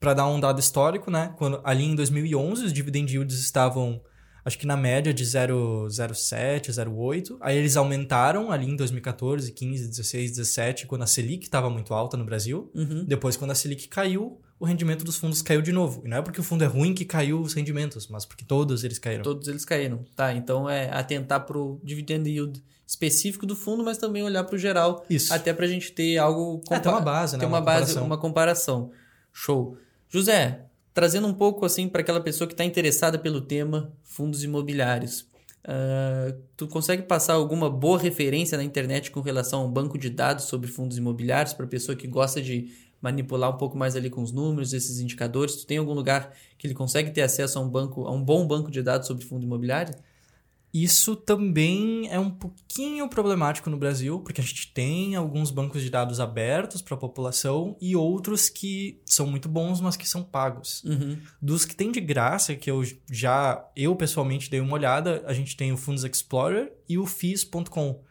para 0.01 0.15
dar 0.15 0.27
um 0.27 0.39
dado 0.39 0.60
histórico, 0.60 1.12
né? 1.12 1.31
Quando 1.38 1.62
ali 1.63 1.86
em 1.86 1.96
2011 1.96 2.65
os 2.65 2.74
dividend 2.74 3.13
yields 3.13 3.39
estavam 3.39 4.01
acho 4.43 4.58
que 4.58 4.65
na 4.65 4.75
média 4.75 5.13
de 5.13 5.24
0,07, 5.24 6.72
0,8. 6.72 7.38
Aí 7.39 7.55
eles 7.55 7.77
aumentaram 7.77 8.51
ali 8.51 8.67
em 8.67 8.75
2014, 8.75 9.51
15, 9.51 9.88
16, 9.88 10.31
17, 10.31 10.88
quando 10.88 11.03
a 11.03 11.08
Selic 11.08 11.46
estava 11.46 11.70
muito 11.70 11.93
alta 11.93 12.17
no 12.17 12.25
Brasil. 12.25 12.72
Uhum. 12.74 13.05
Depois, 13.05 13.38
quando 13.38 13.51
a 13.51 13.55
Selic 13.55 13.88
caiu, 13.88 14.41
o 14.60 14.65
rendimento 14.65 15.05
dos 15.05 15.17
fundos 15.17 15.43
caiu 15.43 15.62
de 15.62 15.72
novo. 15.72 16.01
E 16.03 16.10
não 16.10 16.17
é 16.17 16.22
porque 16.24 16.41
o 16.41 16.43
fundo 16.43 16.63
é 16.63 16.67
ruim 16.67 16.96
que 16.96 17.05
caiu 17.05 17.39
os 17.39 17.53
rendimentos, 17.53 18.08
mas 18.08 18.25
porque 18.25 18.43
todos 18.43 18.84
eles 18.84 18.98
caíram. 18.98 19.22
Todos 19.22 19.48
eles 19.48 19.63
caíram. 19.63 20.03
Tá, 20.15 20.34
então 20.34 20.67
é 20.67 20.89
atentar 20.91 21.46
pro 21.46 21.79
dividend 21.84 22.27
yield 22.27 22.63
específico 22.88 23.46
do 23.46 23.55
fundo, 23.55 23.84
mas 23.84 24.00
também 24.00 24.24
olhar 24.24 24.43
pro 24.46 24.58
geral. 24.58 25.05
Isso. 25.08 25.31
Até 25.31 25.53
pra 25.53 25.67
gente 25.67 25.91
ter 25.91 26.17
algo... 26.17 26.60
É, 26.72 26.79
tem 26.79 26.91
uma 26.91 27.00
base, 27.00 27.38
né? 27.38 27.39
Ter 27.41 27.46
uma, 27.46 27.60
Uma 27.60 27.63
base, 27.63 27.93
comparação. 27.93 28.05
uma 28.05 28.17
comparação. 28.17 28.91
Show. 29.31 29.77
José, 30.13 30.65
trazendo 30.94 31.25
um 31.25 31.34
pouco 31.34 31.65
assim 31.65 31.88
para 31.88 32.01
aquela 32.01 32.20
pessoa 32.20 32.46
que 32.46 32.53
está 32.53 32.65
interessada 32.65 33.18
pelo 33.18 33.39
tema 33.39 33.94
fundos 34.03 34.44
imobiliários. 34.44 35.25
ah, 35.63 36.36
tu 36.58 36.68
consegue 36.68 37.03
passar 37.03 37.34
alguma 37.36 37.70
boa 37.70 37.98
referência 37.98 38.58
na 38.58 38.63
internet 38.63 39.10
com 39.10 39.22
relação 39.22 39.62
a 39.62 39.65
um 39.65 39.72
banco 39.72 39.98
de 39.98 40.10
dados 40.10 40.46
sobre 40.46 40.70
fundos 40.70 40.98
imobiliários 40.98 41.53
para 41.53 41.65
pessoa 41.65 41.96
que 41.96 42.08
gosta 42.08 42.41
de 42.41 42.74
manipular 43.01 43.56
um 43.56 43.58
pouco 43.58 43.77
mais 43.77 43.95
ali 43.95 44.10
com 44.10 44.21
os 44.21 44.34
números, 44.34 44.74
esses 44.74 45.00
indicadores? 45.00 45.56
Tu 45.56 45.65
tem 45.65 45.78
algum 45.78 45.93
lugar 45.93 46.36
que 46.58 46.67
ele 46.67 46.74
consegue 46.74 47.12
ter 47.12 47.21
acesso 47.21 47.58
a 47.58 47.62
um 47.62 47.69
banco, 47.69 48.06
a 48.06 48.12
um 48.12 48.21
bom 48.21 48.45
banco 48.45 48.69
de 48.69 48.84
dados 48.84 49.08
sobre 49.08 49.24
fundo 49.24 49.45
imobiliário? 49.45 49.95
Isso 50.73 51.15
também 51.15 52.07
é 52.10 52.19
um 52.19 52.29
pouquinho 52.29 53.07
problemático 53.10 53.69
no 53.69 53.77
Brasil, 53.77 54.19
porque 54.21 54.39
a 54.39 54.43
gente 54.43 54.71
tem 54.73 55.15
alguns 55.15 55.51
bancos 55.51 55.81
de 55.81 55.89
dados 55.89 56.19
abertos 56.19 56.81
para 56.81 56.95
a 56.95 56.99
população 56.99 57.75
e 57.81 57.95
outros 57.95 58.49
que 58.49 59.01
são 59.05 59.27
muito 59.27 59.49
bons, 59.49 59.81
mas 59.81 59.97
que 59.97 60.07
são 60.07 60.23
pagos. 60.23 60.84
Uhum. 60.84 61.17
Dos 61.41 61.65
que 61.65 61.75
tem 61.75 61.91
de 61.91 61.99
graça, 61.99 62.55
que 62.55 62.71
eu 62.71 62.81
já, 63.12 63.65
eu 63.75 63.95
pessoalmente 63.95 64.49
dei 64.49 64.62
uma 64.62 64.73
olhada, 64.73 65.23
a 65.25 65.34
gente 65.34 65.57
tem 65.57 65.73
o 65.73 65.77
Fundos 65.77 66.03
Explorer 66.03 66.71
e 66.88 66.97
o 66.97 67.05
FIS.com. 67.05 68.01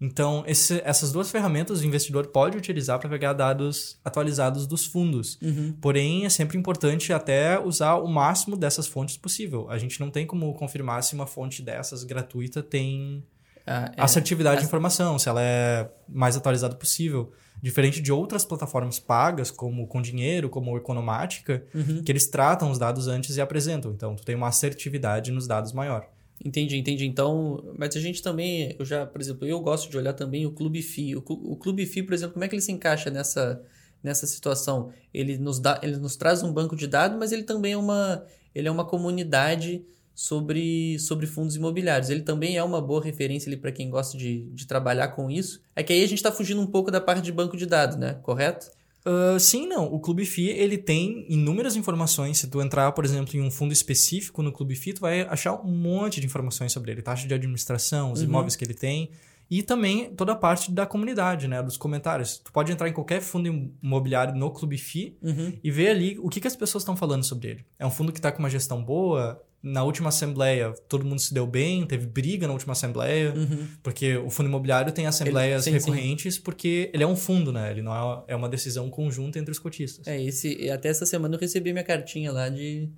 Então, 0.00 0.42
esse- 0.46 0.80
essas 0.84 1.12
duas 1.12 1.30
ferramentas 1.30 1.80
o 1.80 1.84
investidor 1.86 2.28
pode 2.28 2.56
utilizar 2.56 2.98
para 2.98 3.08
pegar 3.10 3.34
dados 3.34 3.98
atualizados 4.04 4.66
dos 4.66 4.86
fundos. 4.86 5.38
Uhum. 5.42 5.74
Porém, 5.80 6.24
é 6.24 6.30
sempre 6.30 6.56
importante 6.56 7.12
até 7.12 7.58
usar 7.60 7.96
o 7.96 8.08
máximo 8.08 8.56
dessas 8.56 8.86
fontes 8.86 9.16
possível. 9.18 9.68
A 9.68 9.76
gente 9.76 10.00
não 10.00 10.10
tem 10.10 10.26
como 10.26 10.54
confirmar 10.54 11.02
se 11.02 11.14
uma 11.14 11.26
fonte 11.26 11.60
dessas 11.60 12.02
gratuita 12.02 12.62
tem 12.62 13.22
Ah, 13.66 13.92
é. 13.94 14.00
assertividade 14.02 14.60
de 14.62 14.66
informação, 14.66 15.18
se 15.18 15.28
ela 15.28 15.42
é 15.42 15.90
mais 16.08 16.34
atualizada 16.34 16.74
possível. 16.74 17.30
Diferente 17.62 18.00
de 18.00 18.10
outras 18.10 18.42
plataformas 18.42 18.98
pagas, 18.98 19.50
como 19.50 19.86
Com 19.86 20.00
Dinheiro, 20.00 20.48
como 20.48 20.72
o 20.72 20.78
Economática, 20.78 21.62
Uhum. 21.74 22.02
que 22.02 22.10
eles 22.10 22.26
tratam 22.26 22.70
os 22.70 22.78
dados 22.78 23.06
antes 23.06 23.36
e 23.36 23.40
apresentam. 23.42 23.92
Então, 23.92 24.16
tu 24.16 24.24
tem 24.24 24.34
uma 24.34 24.48
assertividade 24.48 25.30
nos 25.30 25.46
dados 25.46 25.74
maior. 25.74 26.06
Entendi, 26.42 26.78
entendi. 26.78 27.06
Então, 27.06 27.62
mas 27.76 27.94
a 27.94 28.00
gente 28.00 28.22
também, 28.22 28.74
eu 28.78 28.84
já, 28.84 29.04
por 29.06 29.20
exemplo, 29.20 29.46
eu 29.46 29.60
gosto 29.60 29.90
de 29.90 29.96
olhar 29.98 30.14
também 30.14 30.46
o 30.46 30.52
Clube 30.52 30.80
FI. 30.80 31.16
O, 31.16 31.22
o 31.28 31.56
Clube 31.56 31.84
FI, 31.84 32.02
por 32.02 32.14
exemplo, 32.14 32.32
como 32.32 32.44
é 32.44 32.48
que 32.48 32.54
ele 32.54 32.62
se 32.62 32.72
encaixa 32.72 33.10
nessa, 33.10 33.62
nessa 34.02 34.26
situação? 34.26 34.90
Ele 35.12 35.36
nos, 35.36 35.58
dá, 35.58 35.78
ele 35.82 35.96
nos 35.96 36.16
traz 36.16 36.42
um 36.42 36.52
banco 36.52 36.74
de 36.74 36.86
dados, 36.86 37.18
mas 37.18 37.30
ele 37.30 37.42
também 37.42 37.72
é 37.72 37.76
uma, 37.76 38.24
ele 38.54 38.68
é 38.68 38.70
uma 38.70 38.86
comunidade 38.86 39.84
sobre, 40.14 40.98
sobre 40.98 41.26
fundos 41.26 41.56
imobiliários. 41.56 42.08
Ele 42.08 42.22
também 42.22 42.56
é 42.56 42.64
uma 42.64 42.80
boa 42.80 43.04
referência 43.04 43.54
para 43.58 43.70
quem 43.70 43.90
gosta 43.90 44.16
de, 44.16 44.44
de 44.50 44.66
trabalhar 44.66 45.08
com 45.08 45.30
isso. 45.30 45.60
É 45.76 45.82
que 45.82 45.92
aí 45.92 46.02
a 46.02 46.06
gente 46.06 46.18
está 46.18 46.32
fugindo 46.32 46.60
um 46.62 46.66
pouco 46.66 46.90
da 46.90 47.02
parte 47.02 47.22
de 47.22 47.32
banco 47.32 47.56
de 47.56 47.66
dados, 47.66 47.96
né? 47.96 48.14
Correto? 48.22 48.70
Ah, 49.04 49.38
sim, 49.38 49.66
não. 49.66 49.84
O 49.92 49.98
Clube 49.98 50.24
FI, 50.26 50.48
ele 50.48 50.76
tem 50.78 51.24
inúmeras 51.28 51.76
informações. 51.76 52.38
Se 52.38 52.48
tu 52.48 52.60
entrar, 52.60 52.92
por 52.92 53.04
exemplo, 53.04 53.36
em 53.36 53.40
um 53.42 53.50
fundo 53.50 53.72
específico 53.72 54.42
no 54.42 54.52
Clube 54.52 54.74
FI, 54.74 54.94
tu 54.94 55.00
vai 55.00 55.22
achar 55.22 55.54
um 55.54 55.70
monte 55.72 56.20
de 56.20 56.26
informações 56.26 56.72
sobre 56.72 56.92
ele. 56.92 57.02
Taxa 57.02 57.26
de 57.26 57.34
administração, 57.34 58.12
os 58.12 58.20
Uhum. 58.20 58.26
imóveis 58.26 58.56
que 58.56 58.64
ele 58.64 58.74
tem. 58.74 59.10
E 59.50 59.62
também 59.64 60.14
toda 60.14 60.30
a 60.32 60.36
parte 60.36 60.70
da 60.70 60.86
comunidade, 60.86 61.48
né? 61.48 61.60
Dos 61.60 61.76
comentários. 61.76 62.38
Tu 62.38 62.52
pode 62.52 62.70
entrar 62.70 62.88
em 62.88 62.92
qualquer 62.92 63.20
fundo 63.20 63.48
imobiliário 63.82 64.32
no 64.36 64.48
Clube 64.52 64.78
FI 64.78 65.16
Uhum. 65.20 65.52
e 65.64 65.70
ver 65.72 65.88
ali 65.88 66.16
o 66.20 66.28
que, 66.28 66.40
que 66.40 66.46
as 66.46 66.54
pessoas 66.54 66.82
estão 66.82 66.94
falando 66.96 67.24
sobre 67.24 67.48
ele. 67.48 67.64
É 67.76 67.84
um 67.84 67.90
fundo 67.90 68.12
que 68.12 68.18
está 68.20 68.30
com 68.30 68.38
uma 68.38 68.48
gestão 68.50 68.80
boa. 68.84 69.42
Na 69.62 69.84
última 69.84 70.08
assembleia, 70.08 70.72
todo 70.88 71.04
mundo 71.04 71.20
se 71.20 71.34
deu 71.34 71.46
bem, 71.46 71.84
teve 71.86 72.06
briga 72.06 72.46
na 72.46 72.52
última 72.54 72.72
assembleia, 72.72 73.34
Uhum. 73.36 73.66
porque 73.82 74.16
o 74.16 74.30
fundo 74.30 74.48
imobiliário 74.48 74.90
tem 74.90 75.06
assembleias 75.06 75.64
sim, 75.64 75.72
sim. 75.72 75.76
recorrentes, 75.90 76.38
porque 76.38 76.90
ele 76.94 77.02
é 77.02 77.06
um 77.06 77.16
fundo, 77.16 77.52
né? 77.52 77.70
Ele 77.70 77.82
não 77.82 77.94
é, 77.94 78.24
é 78.28 78.36
uma 78.36 78.48
decisão 78.48 78.88
conjunta 78.88 79.38
entre 79.38 79.52
os 79.52 79.58
cotistas. 79.58 80.06
É, 80.06 80.22
esse, 80.22 80.70
até 80.70 80.88
essa 80.88 81.04
semana 81.04 81.34
eu 81.34 81.38
recebi 81.40 81.72
minha 81.72 81.84
cartinha 81.84 82.32
lá 82.32 82.48
de 82.48 82.88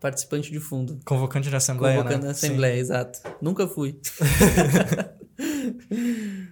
participante 0.00 0.50
de 0.50 0.60
fundo. 0.60 1.00
Convocante 1.04 1.48
de 1.48 1.56
assembleia, 1.56 1.98
Convocando 1.98 2.22
né? 2.22 2.28
a 2.28 2.32
Assembleia, 2.32 2.78
exato. 2.78 3.20
Nunca 3.40 3.66
fui. 3.68 3.98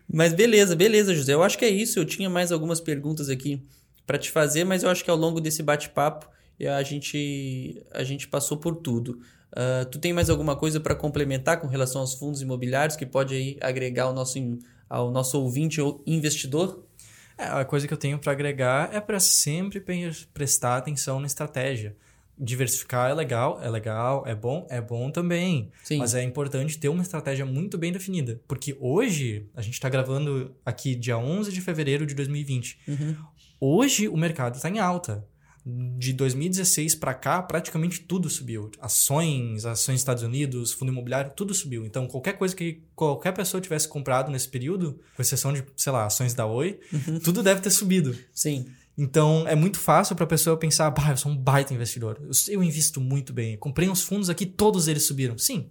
mas 0.08 0.32
beleza, 0.32 0.74
beleza, 0.76 1.14
José. 1.14 1.34
Eu 1.34 1.42
acho 1.42 1.58
que 1.58 1.64
é 1.64 1.68
isso. 1.68 1.98
Eu 1.98 2.04
tinha 2.04 2.30
mais 2.30 2.52
algumas 2.52 2.80
perguntas 2.80 3.28
aqui 3.28 3.62
para 4.06 4.18
te 4.18 4.30
fazer, 4.30 4.64
mas 4.64 4.82
eu 4.82 4.90
acho 4.90 5.04
que 5.04 5.10
ao 5.10 5.16
longo 5.16 5.40
desse 5.40 5.62
bate-papo 5.62 6.28
a 6.76 6.82
gente, 6.82 7.82
a 7.92 8.04
gente 8.04 8.28
passou 8.28 8.58
por 8.58 8.76
tudo. 8.76 9.20
Ah, 9.52 9.84
tu 9.90 9.98
tem 9.98 10.12
mais 10.12 10.30
alguma 10.30 10.56
coisa 10.56 10.80
para 10.80 10.94
complementar 10.94 11.60
com 11.60 11.66
relação 11.66 12.00
aos 12.00 12.14
fundos 12.14 12.40
imobiliários 12.42 12.96
que 12.96 13.06
pode 13.06 13.34
aí 13.34 13.56
agregar 13.60 14.04
ao 14.04 14.14
nosso, 14.14 14.38
ao 14.88 15.10
nosso 15.10 15.40
ouvinte 15.40 15.80
ou 15.80 16.02
investidor? 16.06 16.84
É, 17.36 17.44
a 17.44 17.64
coisa 17.64 17.88
que 17.88 17.94
eu 17.94 17.98
tenho 17.98 18.18
para 18.18 18.32
agregar 18.32 18.90
é 18.92 19.00
para 19.00 19.18
sempre 19.18 19.82
prestar 20.32 20.76
atenção 20.76 21.18
na 21.18 21.26
estratégia. 21.26 21.96
Diversificar 22.42 23.10
é 23.10 23.14
legal, 23.14 23.60
é 23.62 23.68
legal, 23.68 24.24
é 24.26 24.34
bom, 24.34 24.66
é 24.70 24.80
bom 24.80 25.10
também. 25.10 25.70
Sim. 25.84 25.98
Mas 25.98 26.14
é 26.14 26.22
importante 26.22 26.78
ter 26.78 26.88
uma 26.88 27.02
estratégia 27.02 27.44
muito 27.44 27.76
bem 27.76 27.92
definida. 27.92 28.40
Porque 28.48 28.76
hoje, 28.80 29.46
a 29.54 29.60
gente 29.60 29.74
está 29.74 29.90
gravando 29.90 30.54
aqui 30.64 30.94
dia 30.94 31.18
11 31.18 31.52
de 31.52 31.60
fevereiro 31.60 32.06
de 32.06 32.14
2020. 32.14 32.78
Uhum. 32.88 33.16
Hoje 33.60 34.08
o 34.08 34.16
mercado 34.16 34.54
está 34.54 34.70
em 34.70 34.78
alta. 34.78 35.26
De 35.64 36.12
2016 36.12 36.94
para 36.94 37.12
cá, 37.12 37.42
praticamente 37.42 38.00
tudo 38.00 38.30
subiu. 38.30 38.70
Ações, 38.80 39.66
ações 39.66 39.96
dos 39.96 40.00
Estados 40.00 40.22
Unidos, 40.22 40.72
fundo 40.72 40.90
imobiliário, 40.90 41.32
tudo 41.36 41.52
subiu. 41.52 41.84
Então, 41.84 42.06
qualquer 42.06 42.38
coisa 42.38 42.56
que 42.56 42.82
qualquer 42.94 43.32
pessoa 43.32 43.60
tivesse 43.60 43.86
comprado 43.86 44.30
nesse 44.30 44.48
período, 44.48 44.98
com 45.14 45.22
exceção 45.22 45.52
de, 45.52 45.64
sei 45.76 45.92
lá, 45.92 46.06
ações 46.06 46.32
da 46.32 46.46
Oi, 46.46 46.80
tudo 47.22 47.42
deve 47.42 47.60
ter 47.60 47.70
subido. 47.70 48.16
Sim. 48.32 48.66
Então, 48.96 49.46
é 49.46 49.54
muito 49.54 49.78
fácil 49.78 50.14
para 50.14 50.24
a 50.24 50.28
pessoa 50.28 50.56
pensar, 50.56 50.90
bah, 50.90 51.10
eu 51.10 51.16
sou 51.16 51.32
um 51.32 51.36
baita 51.36 51.72
investidor. 51.72 52.18
Eu, 52.22 52.30
eu 52.48 52.62
invisto 52.62 53.00
muito 53.00 53.32
bem. 53.32 53.56
Comprei 53.56 53.88
uns 53.88 54.02
fundos 54.02 54.28
aqui, 54.28 54.44
todos 54.44 54.88
eles 54.88 55.04
subiram. 55.04 55.38
Sim, 55.38 55.70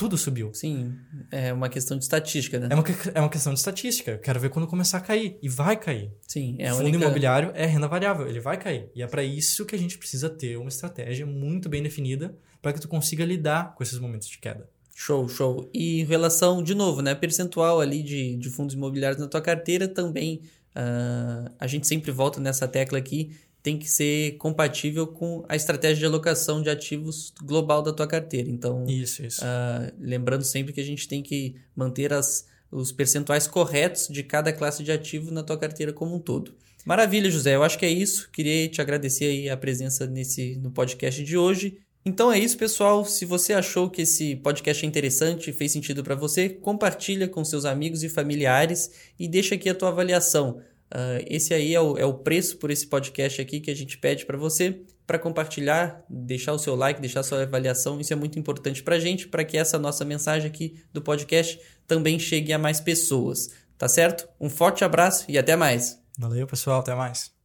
tudo 0.00 0.16
subiu. 0.16 0.50
Sim, 0.54 0.94
é 1.30 1.52
uma 1.52 1.68
questão 1.68 1.94
de 1.98 2.04
estatística, 2.04 2.58
né? 2.58 2.68
É 2.70 2.74
uma, 2.74 2.84
é 3.14 3.20
uma 3.20 3.28
questão 3.28 3.52
de 3.52 3.58
estatística. 3.58 4.12
Eu 4.12 4.18
quero 4.18 4.40
ver 4.40 4.48
quando 4.48 4.66
começar 4.66 4.96
a 4.96 5.00
cair. 5.02 5.36
E 5.42 5.48
vai 5.48 5.76
cair. 5.76 6.10
Sim, 6.26 6.56
é 6.58 6.68
a 6.68 6.72
Fundo 6.72 6.86
única... 6.86 7.04
imobiliário 7.04 7.52
é 7.54 7.66
renda 7.66 7.86
variável, 7.86 8.26
ele 8.26 8.40
vai 8.40 8.56
cair. 8.56 8.88
E 8.94 9.02
é 9.02 9.06
para 9.06 9.22
isso 9.22 9.66
que 9.66 9.74
a 9.74 9.78
gente 9.78 9.98
precisa 9.98 10.30
ter 10.30 10.56
uma 10.56 10.70
estratégia 10.70 11.26
muito 11.26 11.68
bem 11.68 11.82
definida 11.82 12.34
para 12.62 12.72
que 12.72 12.80
tu 12.80 12.88
consiga 12.88 13.26
lidar 13.26 13.74
com 13.74 13.82
esses 13.82 13.98
momentos 13.98 14.26
de 14.26 14.38
queda. 14.38 14.66
Show, 14.94 15.28
show. 15.28 15.68
E 15.74 16.00
em 16.00 16.04
relação, 16.04 16.62
de 16.62 16.74
novo, 16.74 17.02
né? 17.02 17.14
Percentual 17.14 17.78
ali 17.78 18.02
de, 18.02 18.36
de 18.36 18.48
fundos 18.48 18.74
imobiliários 18.74 19.20
na 19.20 19.28
tua 19.28 19.42
carteira 19.42 19.86
também. 19.86 20.40
ah, 20.74 21.52
a 21.58 21.66
gente 21.66 21.86
sempre 21.86 22.10
volta 22.10 22.40
nessa 22.40 22.66
tecla 22.66 22.96
aqui. 22.96 23.36
Tem 23.62 23.78
que 23.78 23.90
ser 23.90 24.36
compatível 24.38 25.06
com 25.06 25.44
a 25.48 25.54
estratégia 25.54 25.96
de 25.96 26.06
alocação 26.06 26.62
de 26.62 26.70
ativos 26.70 27.32
global 27.42 27.82
da 27.82 27.92
tua 27.92 28.06
carteira. 28.06 28.48
Então, 28.48 28.84
Isso, 28.88 29.24
isso. 29.24 29.40
ah, 29.44 29.92
lembrando 29.98 30.44
sempre 30.44 30.72
que 30.72 30.80
a 30.80 30.84
gente 30.84 31.06
tem 31.06 31.22
que 31.22 31.56
manter 31.76 32.12
as, 32.12 32.46
os 32.70 32.90
percentuais 32.92 33.46
corretos 33.46 34.08
de 34.08 34.22
cada 34.22 34.52
classe 34.52 34.82
de 34.82 34.90
ativo 34.90 35.30
na 35.30 35.42
tua 35.42 35.58
carteira 35.58 35.92
como 35.92 36.16
um 36.16 36.18
todo. 36.18 36.54
Maravilha, 36.84 37.30
José. 37.30 37.54
Eu 37.54 37.62
acho 37.62 37.78
que 37.78 37.84
é 37.84 37.90
isso. 37.90 38.30
Queria 38.32 38.68
te 38.68 38.80
agradecer 38.80 39.26
aí 39.26 39.50
a 39.50 39.56
presença 39.56 40.06
nesse 40.06 40.56
no 40.56 40.70
podcast 40.70 41.22
de 41.22 41.36
hoje. 41.36 41.78
Então 42.04 42.32
é 42.32 42.38
isso, 42.38 42.56
pessoal. 42.56 43.04
Se 43.04 43.26
você 43.26 43.52
achou 43.52 43.90
que 43.90 44.02
esse 44.02 44.34
podcast 44.36 44.84
é 44.84 44.88
interessante, 44.88 45.52
fez 45.52 45.70
sentido 45.72 46.02
para 46.02 46.14
você, 46.14 46.48
compartilha 46.48 47.28
com 47.28 47.44
seus 47.44 47.66
amigos 47.66 48.02
e 48.02 48.08
familiares 48.08 48.90
e 49.18 49.28
deixa 49.28 49.54
aqui 49.54 49.68
a 49.68 49.74
tua 49.74 49.90
avaliação. 49.90 50.62
Ah, 50.90 51.18
esse 51.26 51.54
aí 51.54 51.74
é 51.74 51.80
o, 51.80 51.96
é 51.96 52.04
o 52.04 52.14
preço 52.14 52.58
por 52.58 52.70
esse 52.70 52.86
podcast 52.86 53.40
aqui 53.40 53.60
que 53.60 53.70
a 53.70 53.76
gente 53.76 53.96
pede 53.96 54.26
para 54.26 54.36
você, 54.36 54.82
para 55.06 55.18
compartilhar, 55.18 56.04
deixar 56.08 56.52
o 56.52 56.58
seu 56.58 56.74
like, 56.74 57.00
deixar 57.00 57.20
a 57.20 57.24
sua 57.24 57.42
avaliação. 57.42 58.00
Isso 58.00 58.12
é 58.12 58.16
muito 58.16 58.38
importante 58.38 58.82
para 58.82 58.96
a 58.96 59.00
gente, 59.00 59.28
para 59.28 59.44
que 59.44 59.56
essa 59.56 59.78
nossa 59.78 60.04
mensagem 60.04 60.48
aqui 60.48 60.82
do 60.92 61.00
podcast 61.00 61.60
também 61.86 62.18
chegue 62.18 62.52
a 62.52 62.58
mais 62.58 62.80
pessoas. 62.80 63.48
Tá 63.78 63.88
certo? 63.88 64.28
Um 64.38 64.50
forte 64.50 64.84
abraço 64.84 65.24
e 65.28 65.38
até 65.38 65.56
mais. 65.56 65.98
Valeu, 66.18 66.46
pessoal. 66.46 66.80
Até 66.80 66.94
mais. 66.94 67.39